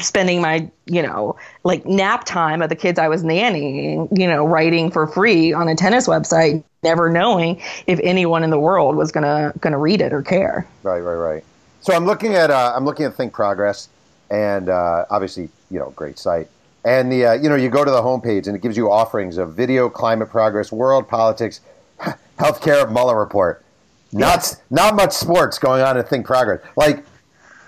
[0.00, 4.46] spending my, you know, like nap time of the kids I was nannying, you know,
[4.46, 9.12] writing for free on a tennis website, never knowing if anyone in the world was
[9.12, 10.66] gonna gonna read it or care.
[10.82, 11.44] Right, right, right.
[11.80, 13.88] So I'm looking at uh, I'm looking at Think Progress,
[14.30, 16.48] and uh, obviously, you know, great site.
[16.84, 19.38] And the uh, you know you go to the homepage and it gives you offerings
[19.38, 21.60] of video, climate progress, world politics,
[22.38, 23.64] healthcare, Mueller report.
[24.12, 24.58] Not yeah.
[24.70, 26.60] not much sports going on in Think Progress.
[26.76, 27.04] Like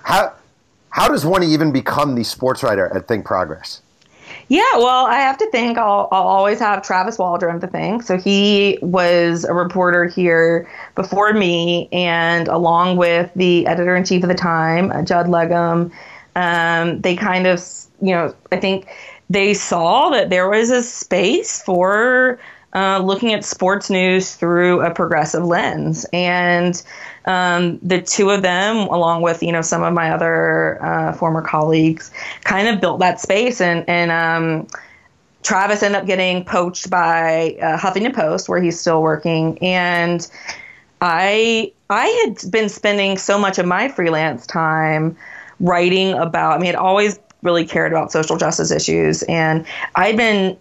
[0.02, 0.34] how
[0.90, 3.82] how does one even become the sports writer at Think Progress?
[4.48, 8.02] Yeah, well, I have to think I'll, I'll always have Travis Waldron to thank.
[8.02, 14.22] So he was a reporter here before me, and along with the editor in chief
[14.22, 15.92] of the time, uh, Judd Legum,
[16.34, 17.62] um, they kind of,
[18.00, 18.88] you know, I think
[19.28, 22.38] they saw that there was a space for
[22.74, 26.06] uh, looking at sports news through a progressive lens.
[26.12, 26.82] And
[27.28, 31.42] um, the two of them, along with you know some of my other uh, former
[31.42, 32.10] colleagues,
[32.44, 33.60] kind of built that space.
[33.60, 34.66] And and um,
[35.42, 39.58] Travis ended up getting poached by uh, Huffington Post, where he's still working.
[39.62, 40.26] And
[41.02, 45.16] I I had been spending so much of my freelance time
[45.60, 46.54] writing about.
[46.54, 50.56] I mean, I'd always really cared about social justice issues, and I'd been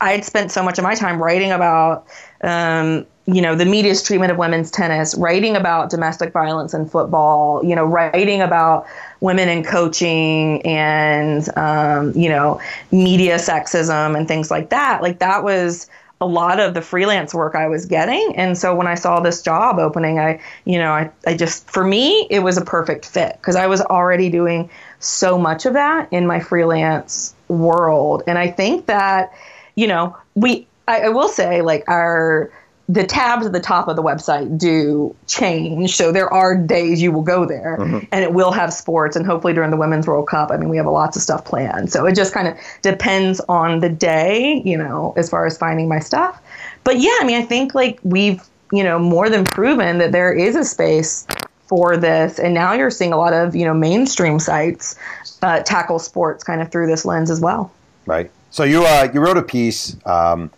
[0.00, 2.06] I had spent so much of my time writing about,
[2.42, 7.64] um, you know, the media's treatment of women's tennis, writing about domestic violence in football,
[7.64, 8.86] you know, writing about
[9.20, 12.60] women in coaching and, um, you know,
[12.92, 15.02] media sexism and things like that.
[15.02, 15.88] Like that was
[16.20, 18.32] a lot of the freelance work I was getting.
[18.36, 21.84] And so when I saw this job opening, I, you know, I, I just, for
[21.84, 24.70] me, it was a perfect fit because I was already doing
[25.00, 28.22] so much of that in my freelance world.
[28.26, 29.32] And I think that,
[29.74, 32.50] you know, we I, I will say like our
[32.88, 35.96] the tabs at the top of the website do change.
[35.96, 39.54] So there are days you will go there and it will have sports and hopefully
[39.54, 41.90] during the Women's World Cup, I mean, we have lots of stuff planned.
[41.90, 45.88] So it just kind of depends on the day, you know, as far as finding
[45.88, 46.40] my stuff.
[46.84, 48.40] But yeah, I mean, I think like we've,
[48.72, 51.26] you know, more than proven that there is a space
[51.66, 52.38] for this.
[52.38, 54.94] And now you're seeing a lot of, you know, mainstream sites
[55.42, 57.72] uh, tackle sports kind of through this lens as well.
[58.06, 58.30] Right.
[58.50, 60.50] So you uh, you wrote a piece um,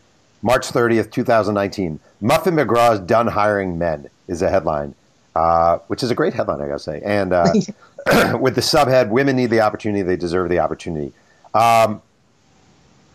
[0.42, 1.98] March 30th, 2019.
[2.20, 4.94] Muffet McGraw's done hiring men is a headline,
[5.34, 7.00] uh, which is a great headline, I gotta say.
[7.04, 7.46] And uh,
[8.38, 11.12] with the subhead, "Women need the opportunity; they deserve the opportunity."
[11.54, 12.02] Um,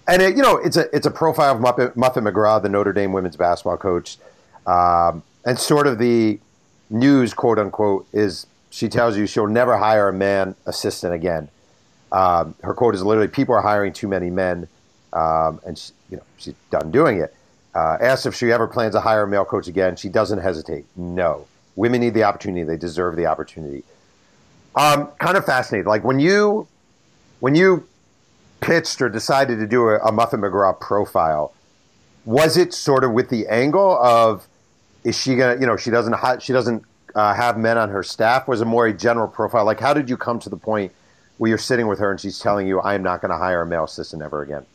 [0.07, 2.93] and it, you know, it's a it's a profile of Muffin, Muffet McGraw, the Notre
[2.93, 4.17] Dame women's basketball coach,
[4.67, 6.39] um, and sort of the
[6.89, 11.49] news, quote unquote, is she tells you she'll never hire a man assistant again.
[12.11, 14.67] Um, her quote is literally, "People are hiring too many men,"
[15.13, 17.33] um, and she, you know she's done doing it.
[17.75, 20.85] Uh, asked if she ever plans to hire a male coach again, she doesn't hesitate.
[20.95, 23.83] No, women need the opportunity; they deserve the opportunity.
[24.75, 25.87] Um, kind of fascinated.
[25.87, 26.67] Like when you
[27.39, 27.87] when you
[28.61, 31.53] pitched or decided to do a, a Muffet McGraw profile,
[32.25, 34.47] was it sort of with the angle of
[35.03, 36.83] is she gonna you know she doesn't ha- she doesn't
[37.15, 38.47] uh, have men on her staff?
[38.47, 39.65] Was it more a general profile?
[39.65, 40.91] Like how did you come to the point
[41.37, 43.61] where you're sitting with her and she's telling you I am not going to hire
[43.61, 44.65] a male assistant ever again?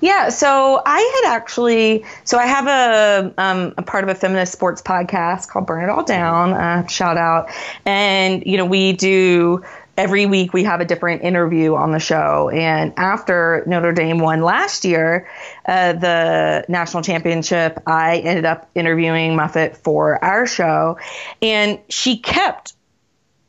[0.00, 4.52] Yeah, so I had actually, so I have a, um, a part of a feminist
[4.52, 7.50] sports podcast called Burn It All Down, uh, shout out.
[7.84, 9.64] And, you know, we do
[9.98, 12.48] every week we have a different interview on the show.
[12.50, 15.28] And after Notre Dame won last year,
[15.66, 20.98] uh, the national championship, I ended up interviewing Muffet for our show.
[21.42, 22.74] And she kept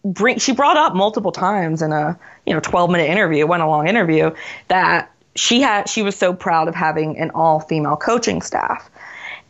[0.04, 3.68] bring she brought up multiple times in a you know 12 minute interview one a
[3.68, 4.32] long interview
[4.70, 8.90] that she had she was so proud of having an all female coaching staff.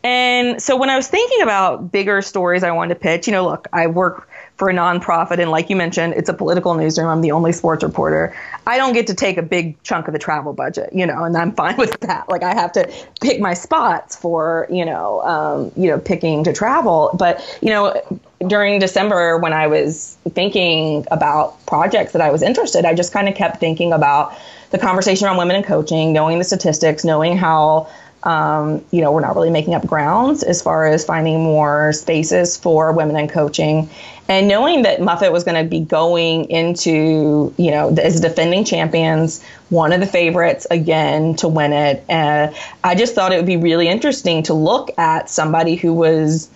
[0.02, 3.44] And so when i was thinking about bigger stories i wanted to pitch you know
[3.44, 7.08] look i work for a nonprofit and like you mentioned it's a political newsroom.
[7.08, 8.34] I'm the only sports reporter.
[8.66, 11.36] I don't get to take a big chunk of the travel budget you know and
[11.36, 12.30] i'm fine with that.
[12.30, 16.52] Like i have to pick my spots for you know um, you know picking to
[16.52, 17.10] travel.
[17.18, 18.00] But you know
[18.46, 23.28] during december when i was thinking about projects that i was interested i just kind
[23.28, 24.34] of kept thinking about
[24.70, 27.88] the conversation around women in coaching knowing the statistics knowing how
[28.22, 32.56] um, you know, we're not really making up grounds as far as finding more spaces
[32.56, 33.88] for women in coaching.
[34.28, 39.42] And knowing that Muffet was going to be going into, you know, as defending champions,
[39.70, 42.52] one of the favorites again to win it, uh,
[42.84, 46.48] I just thought it would be really interesting to look at somebody who was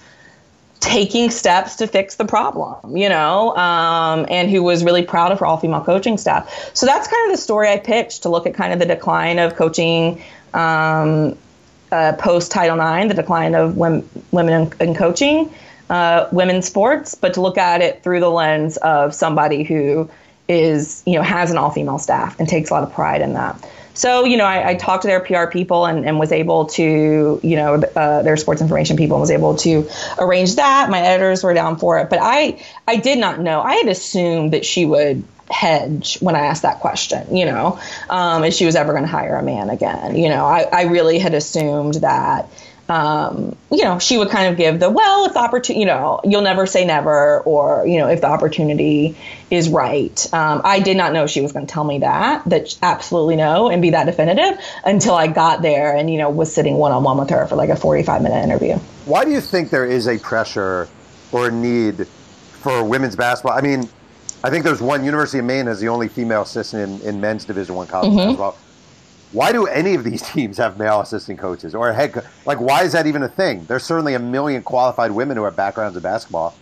[0.85, 5.41] taking steps to fix the problem, you know, um, and who was really proud of
[5.41, 6.70] her all female coaching staff.
[6.74, 9.39] So that's kind of the story I pitched to look at kind of the decline
[9.39, 10.22] of coaching
[10.53, 11.39] um,
[11.91, 15.51] uh, post Title IX, the decline of women, women in, in coaching,
[15.89, 20.09] uh, women's sports, but to look at it through the lens of somebody who
[20.49, 23.32] is, you know, has an all female staff and takes a lot of pride in
[23.32, 23.57] that.
[23.95, 27.40] So, you know, I, I talked to their PR people and, and was able to,
[27.42, 29.88] you know, uh, their sports information people and was able to
[30.18, 30.90] arrange that.
[30.90, 33.62] My editors were down for it, but I, I did not know.
[33.62, 37.78] I had assumed that she would hedge when I asked that question, you know,
[38.11, 40.16] um, if she was ever going to hire a man again.
[40.16, 42.49] You know, I, I really had assumed that,
[42.89, 46.20] um, you know, she would kind of give the, well, if the opportunity, you know,
[46.24, 49.16] you'll never say never, or, you know, if the opportunity
[49.51, 50.32] is right.
[50.35, 53.68] Um, I did not know she was going to tell me that, that absolutely no,
[53.70, 57.03] and be that definitive until I got there and, you know, was sitting one on
[57.03, 58.76] one with her for like a 45 minute interview.
[59.07, 60.89] Why do you think there is a pressure
[61.32, 62.07] or a need
[62.61, 63.57] for women's basketball?
[63.57, 63.89] I mean,
[64.43, 67.47] I think there's one University of Maine has the only female assistant in, in men's
[67.47, 68.18] Division One college Mm-hmm.
[68.18, 68.59] basketball.
[69.35, 72.12] Why do any of these teams have male assistant coaches or a head?
[72.14, 73.64] Co- like, why is that even a thing?
[73.66, 76.55] There's certainly a million qualified women who have backgrounds in basketball.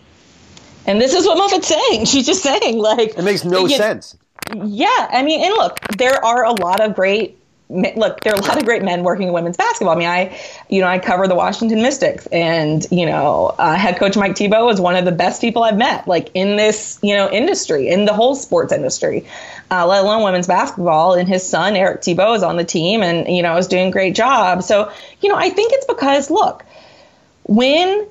[0.86, 2.04] And this is what Muffet's saying.
[2.06, 4.16] She's just saying, like, It makes no you- sense.
[4.56, 7.38] Yeah, I mean, and look, there are a lot of great.
[7.68, 9.94] Look, there are a lot of great men working in women's basketball.
[9.94, 13.96] I mean, I, you know, I cover the Washington Mystics, and you know, uh, head
[13.98, 17.14] coach Mike Thibault is one of the best people I've met, like in this, you
[17.14, 19.24] know, industry, in the whole sports industry,
[19.72, 21.14] uh, let alone women's basketball.
[21.14, 23.90] And his son Eric Thibault is on the team, and you know, is doing a
[23.90, 24.62] great job.
[24.62, 26.64] So, you know, I think it's because look,
[27.44, 28.06] when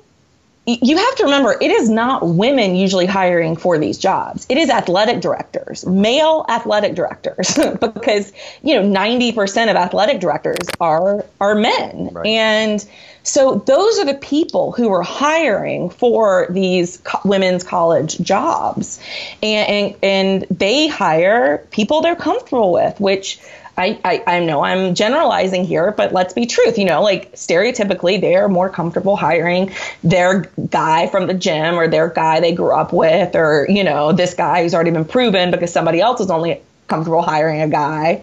[0.64, 4.70] you have to remember it is not women usually hiring for these jobs it is
[4.70, 8.32] athletic directors male athletic directors because
[8.62, 12.26] you know 90% of athletic directors are are men Right.
[12.26, 12.86] and
[13.22, 19.00] so those are the people who are hiring for these co- women's college jobs
[19.42, 23.38] and, and and they hire people they're comfortable with which
[23.76, 26.76] I, I, I know I'm generalizing here, but let's be truth.
[26.76, 29.72] You know, like stereotypically, they're more comfortable hiring
[30.04, 34.12] their guy from the gym or their guy they grew up with, or, you know,
[34.12, 36.60] this guy who's already been proven because somebody else is only
[36.92, 38.22] comfortable hiring a guy.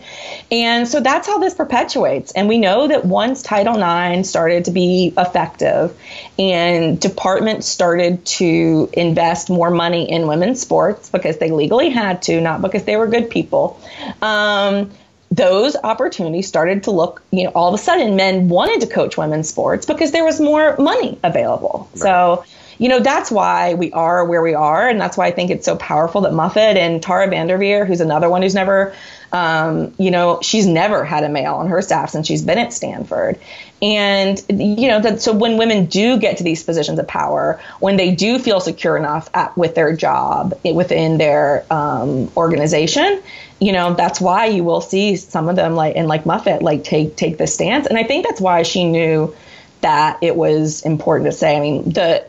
[0.52, 2.32] And so that's how this perpetuates.
[2.34, 6.00] And we know that once Title IX started to be effective
[6.38, 12.40] and departments started to invest more money in women's sports because they legally had to,
[12.40, 13.82] not because they were good people.
[14.22, 14.92] Um,
[15.32, 19.18] those opportunities started to look, you know, all of a sudden men wanted to coach
[19.18, 21.90] women's sports because there was more money available.
[21.94, 22.02] Right.
[22.02, 22.46] So
[22.80, 24.88] you know, that's why we are where we are.
[24.88, 28.30] And that's why I think it's so powerful that Muffet and Tara VanDerveer, who's another
[28.30, 28.96] one who's never,
[29.34, 32.72] um, you know, she's never had a male on her staff since she's been at
[32.72, 33.38] Stanford.
[33.82, 37.98] And, you know, that, so when women do get to these positions of power, when
[37.98, 43.22] they do feel secure enough at, with their job within their um, organization,
[43.60, 46.86] you know, that's why you will see some of them like, and like Muffet, like
[46.86, 47.88] take, take the stance.
[47.88, 49.36] And I think that's why she knew
[49.82, 52.26] that it was important to say, I mean, the,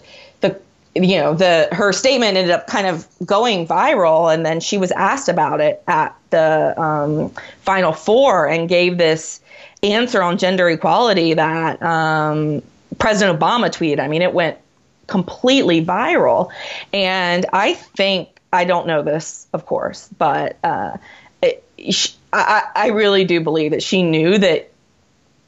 [0.94, 4.90] you know the her statement ended up kind of going viral and then she was
[4.92, 7.30] asked about it at the um,
[7.62, 9.40] final four and gave this
[9.82, 12.62] answer on gender equality that um,
[12.98, 14.00] president obama tweeted.
[14.00, 14.58] I mean it went
[15.06, 16.50] completely viral.
[16.92, 20.96] And i think i don't know this of course but uh,
[21.40, 24.70] it, she, I, I really do believe that she knew that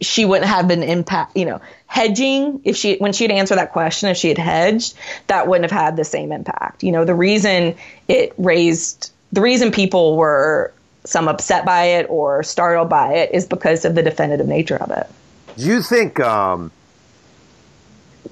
[0.02, 4.08] she wouldn't have been impact, you know, hedging if she when she'd answered that question
[4.08, 4.94] if she had hedged,
[5.28, 6.82] that wouldn't have had the same impact.
[6.82, 7.74] You know, the reason
[8.08, 10.72] it raised the reason people were
[11.04, 14.90] some upset by it or startled by it is because of the definitive nature of
[14.90, 15.06] it.
[15.56, 16.70] Do you think um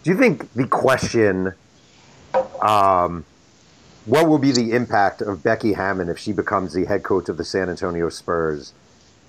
[0.03, 1.55] do you think the question
[2.63, 3.25] um
[4.07, 7.37] what will be the impact of Becky Hammon if she becomes the head coach of
[7.37, 8.73] the San Antonio Spurs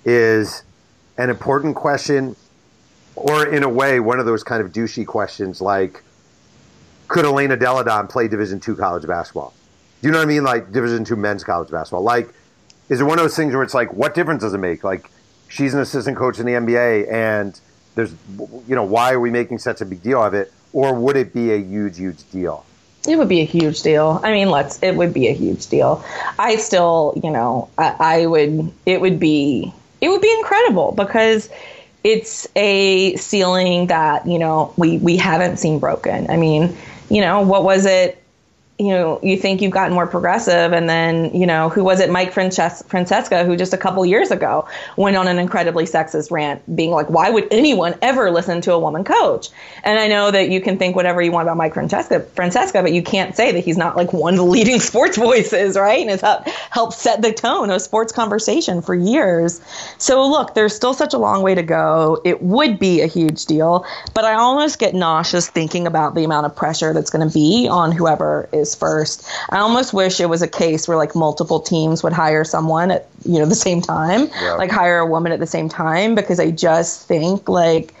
[0.04, 0.62] is
[1.18, 2.36] an important question,
[3.16, 6.02] or in a way, one of those kind of douchey questions like,
[7.08, 9.52] could Elena Delle Donne play Division two college basketball?
[10.00, 10.44] Do you know what I mean?
[10.44, 12.02] Like Division two men's college basketball.
[12.02, 12.32] Like,
[12.88, 14.82] is it one of those things where it's like, what difference does it make?
[14.82, 15.10] Like,
[15.48, 17.58] she's an assistant coach in the NBA, and
[17.94, 18.14] there's,
[18.66, 20.52] you know, why are we making such a big deal of it?
[20.72, 22.64] Or would it be a huge, huge deal?
[23.06, 24.20] It would be a huge deal.
[24.22, 24.82] I mean, let's.
[24.82, 26.04] It would be a huge deal.
[26.38, 28.72] I still, you know, I, I would.
[28.86, 31.48] It would be it would be incredible because
[32.04, 36.28] it's a ceiling that you know we we haven't seen broken.
[36.28, 36.76] I mean,
[37.08, 38.21] you know, what was it
[38.82, 42.10] you know, you think you've gotten more progressive, and then you know, who was it?
[42.10, 44.66] Mike Frances- Francesa, who just a couple years ago
[44.96, 48.78] went on an incredibly sexist rant, being like, "Why would anyone ever listen to a
[48.78, 49.50] woman coach?"
[49.84, 52.92] And I know that you can think whatever you want about Mike Francesa, Francesa, but
[52.92, 56.00] you can't say that he's not like one of the leading sports voices, right?
[56.00, 59.60] And has helped helped set the tone of sports conversation for years.
[59.98, 62.20] So look, there's still such a long way to go.
[62.24, 66.46] It would be a huge deal, but I almost get nauseous thinking about the amount
[66.46, 69.26] of pressure that's going to be on whoever is first.
[69.50, 73.08] I almost wish it was a case where like multiple teams would hire someone at
[73.24, 74.54] you know the same time, yeah.
[74.54, 77.94] like hire a woman at the same time, because I just think like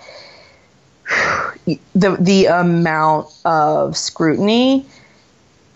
[1.94, 4.86] the the amount of scrutiny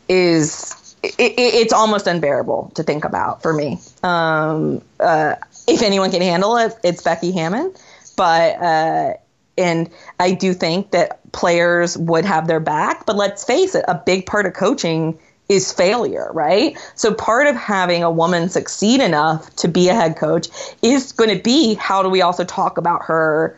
[0.08, 3.78] is it, it, it's almost unbearable to think about for me.
[4.02, 5.34] Um, uh,
[5.68, 7.74] if anyone can handle it, it's Becky Hammon,
[8.16, 8.56] but.
[8.60, 9.14] Uh,
[9.58, 9.90] and
[10.20, 13.06] I do think that players would have their back.
[13.06, 15.16] But let's face it, a big part of coaching
[15.48, 16.76] is failure, right?
[16.96, 20.48] So part of having a woman succeed enough to be a head coach
[20.82, 23.56] is going to be how do we also talk about her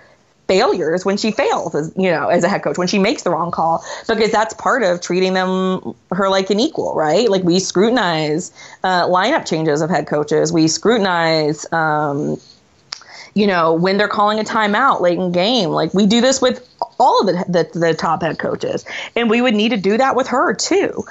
[0.48, 3.28] failures when she fails as you know as a head coach when she makes the
[3.28, 7.58] wrong call because that's part of treating them her like an equal right like we
[7.60, 8.50] scrutinize
[8.82, 12.40] uh, lineup changes of head coaches we scrutinize um,
[13.34, 15.70] you know, when they're calling a timeout late in game.
[15.70, 16.68] Like we do this with
[16.98, 18.84] all of the, the, the top head coaches,
[19.16, 21.04] and we would need to do that with her too.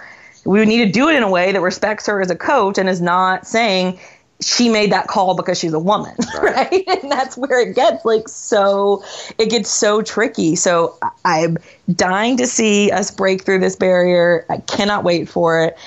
[0.45, 2.77] We would need to do it in a way that respects her as a coach
[2.77, 3.99] and is not saying
[4.39, 6.71] she made that call because she's a woman, right?
[6.71, 6.83] right?
[7.03, 9.03] And that's where it gets like so,
[9.37, 10.55] it gets so tricky.
[10.55, 11.57] So I'm
[11.91, 14.45] dying to see us break through this barrier.
[14.49, 15.77] I cannot wait for it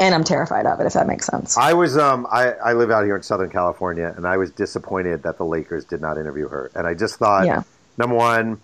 [0.00, 0.86] and I'm terrified of it.
[0.86, 1.56] If that makes sense.
[1.56, 5.22] I was um I, I live out here in Southern California, and I was disappointed
[5.22, 6.70] that the Lakers did not interview her.
[6.74, 7.62] And I just thought, yeah.
[7.98, 8.60] number one,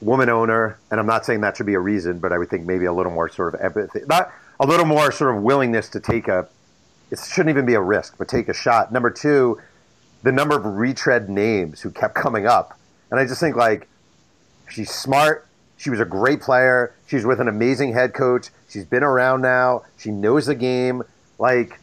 [0.00, 2.64] woman owner, and I'm not saying that should be a reason, but I would think
[2.64, 6.00] maybe a little more sort of empathy, not a little more sort of willingness to
[6.00, 6.48] take a.
[7.10, 8.92] It shouldn't even be a risk, but take a shot.
[8.92, 9.60] Number two,
[10.22, 12.78] the number of retread names who kept coming up,
[13.10, 13.88] and I just think like
[14.68, 15.45] she's smart,
[15.76, 16.94] she was a great player.
[17.06, 18.48] She's with an amazing head coach.
[18.68, 19.82] She's been around now.
[19.98, 21.02] She knows the game.
[21.38, 21.78] Like,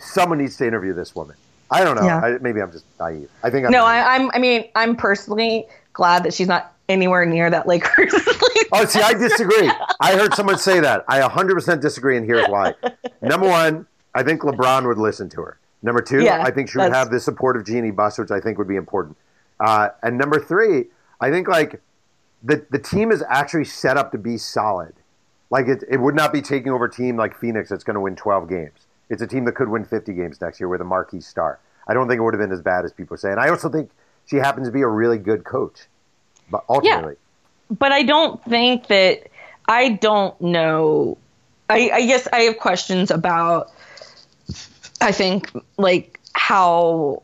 [0.00, 1.36] someone needs to interview this woman.
[1.70, 2.04] I don't know.
[2.04, 2.18] Yeah.
[2.18, 3.30] I, maybe I'm just naive.
[3.42, 4.04] I think I'm No, naive.
[4.04, 4.30] I, I'm.
[4.34, 8.12] I mean, I'm personally glad that she's not anywhere near that Lakers.
[8.74, 9.70] Oh, see, I disagree.
[10.00, 11.04] I heard someone say that.
[11.06, 12.72] I 100% disagree, and here's why.
[13.20, 15.58] Number one, I think LeBron would listen to her.
[15.82, 18.30] Number two, Yeah, I think she would that's- have the support of Jeanie Buss, which
[18.30, 19.18] I think would be important.
[19.60, 20.86] Uh, and number three,
[21.20, 21.82] I think like
[22.42, 24.94] the the team is actually set up to be solid.
[25.50, 28.00] Like it, it would not be taking over a team like Phoenix that's going to
[28.00, 28.86] win 12 games.
[29.10, 31.58] It's a team that could win 50 games next year with a marquee star.
[31.86, 33.30] I don't think it would have been as bad as people say.
[33.30, 33.90] And I also think
[34.24, 35.80] she happens to be a really good coach.
[36.50, 37.16] But ultimately,
[37.68, 39.28] Yeah, but I don't think that
[39.68, 41.18] I don't know.
[41.68, 43.70] I, I guess I have questions about.
[45.00, 47.22] I think like how.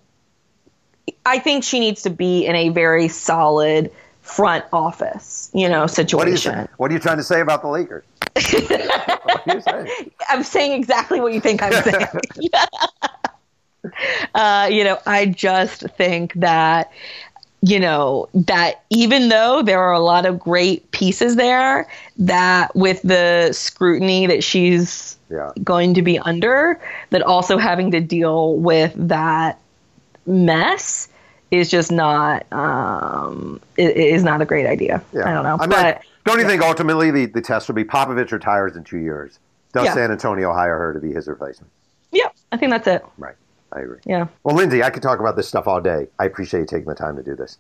[1.25, 3.91] I think she needs to be in a very solid
[4.29, 6.69] front office, you know, what are you situation.
[6.77, 8.05] What are you trying to say about the Lakers?
[8.35, 10.11] what saying?
[10.29, 12.07] I'm saying exactly what you think I'm saying.
[14.35, 16.93] uh, you know, I just think that,
[17.63, 23.03] you know, that even though there are a lot of great pieces there, that with
[23.03, 25.53] the scrutiny that she's Yeah.
[25.65, 29.59] going to be under, that also having to deal with that
[30.27, 31.09] mess
[31.51, 35.03] is just not um i- is not a great idea.
[35.13, 35.29] Yeah.
[35.29, 35.57] I don't know.
[35.61, 38.85] I mean, but don't you think ultimately the, the test will be Popovich retires in
[38.85, 39.39] two years?
[39.73, 39.95] Does Yeah.
[39.95, 41.71] San Antonio hire her to be his replacement?
[42.13, 43.05] yeah, I think that's it.
[43.19, 43.35] Right.
[43.73, 43.99] I agree.
[44.07, 44.29] Yeah.
[44.45, 46.07] Well, Lindsay, I could talk about this stuff all day.
[46.19, 47.59] I appreciate you taking the time to do this.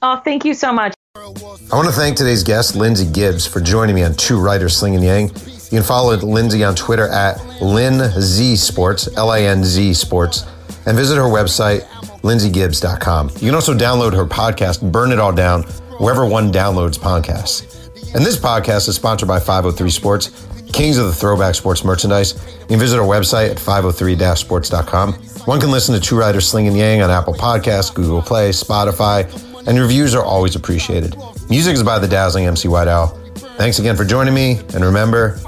[0.00, 0.94] Oh, thank you so much.
[1.16, 5.02] I want to thank today's guest, Lindsay Gibbs, for joining me on Two Writers Slinging
[5.02, 5.28] Yang.
[5.72, 10.44] You can follow Lindsay on Twitter at LinZ Sports, L I N Z Sports,
[10.86, 11.84] and visit her website,
[12.22, 13.30] lindsaygibbs.com.
[13.34, 15.62] You can also download her podcast, Burn It All Down,
[15.98, 17.76] wherever one downloads podcasts.
[18.14, 22.34] And this podcast is sponsored by 503 Sports, kings of the throwback sports merchandise.
[22.62, 25.12] You can visit our website at 503-sports.com.
[25.46, 29.24] One can listen to Two Writers Slinging Yang on Apple Podcasts, Google Play, Spotify,
[29.66, 31.16] and reviews are always appreciated.
[31.48, 33.08] Music is by the dazzling MC White Owl.
[33.56, 35.38] Thanks again for joining me, and remember,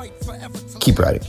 [0.81, 1.23] keep writing.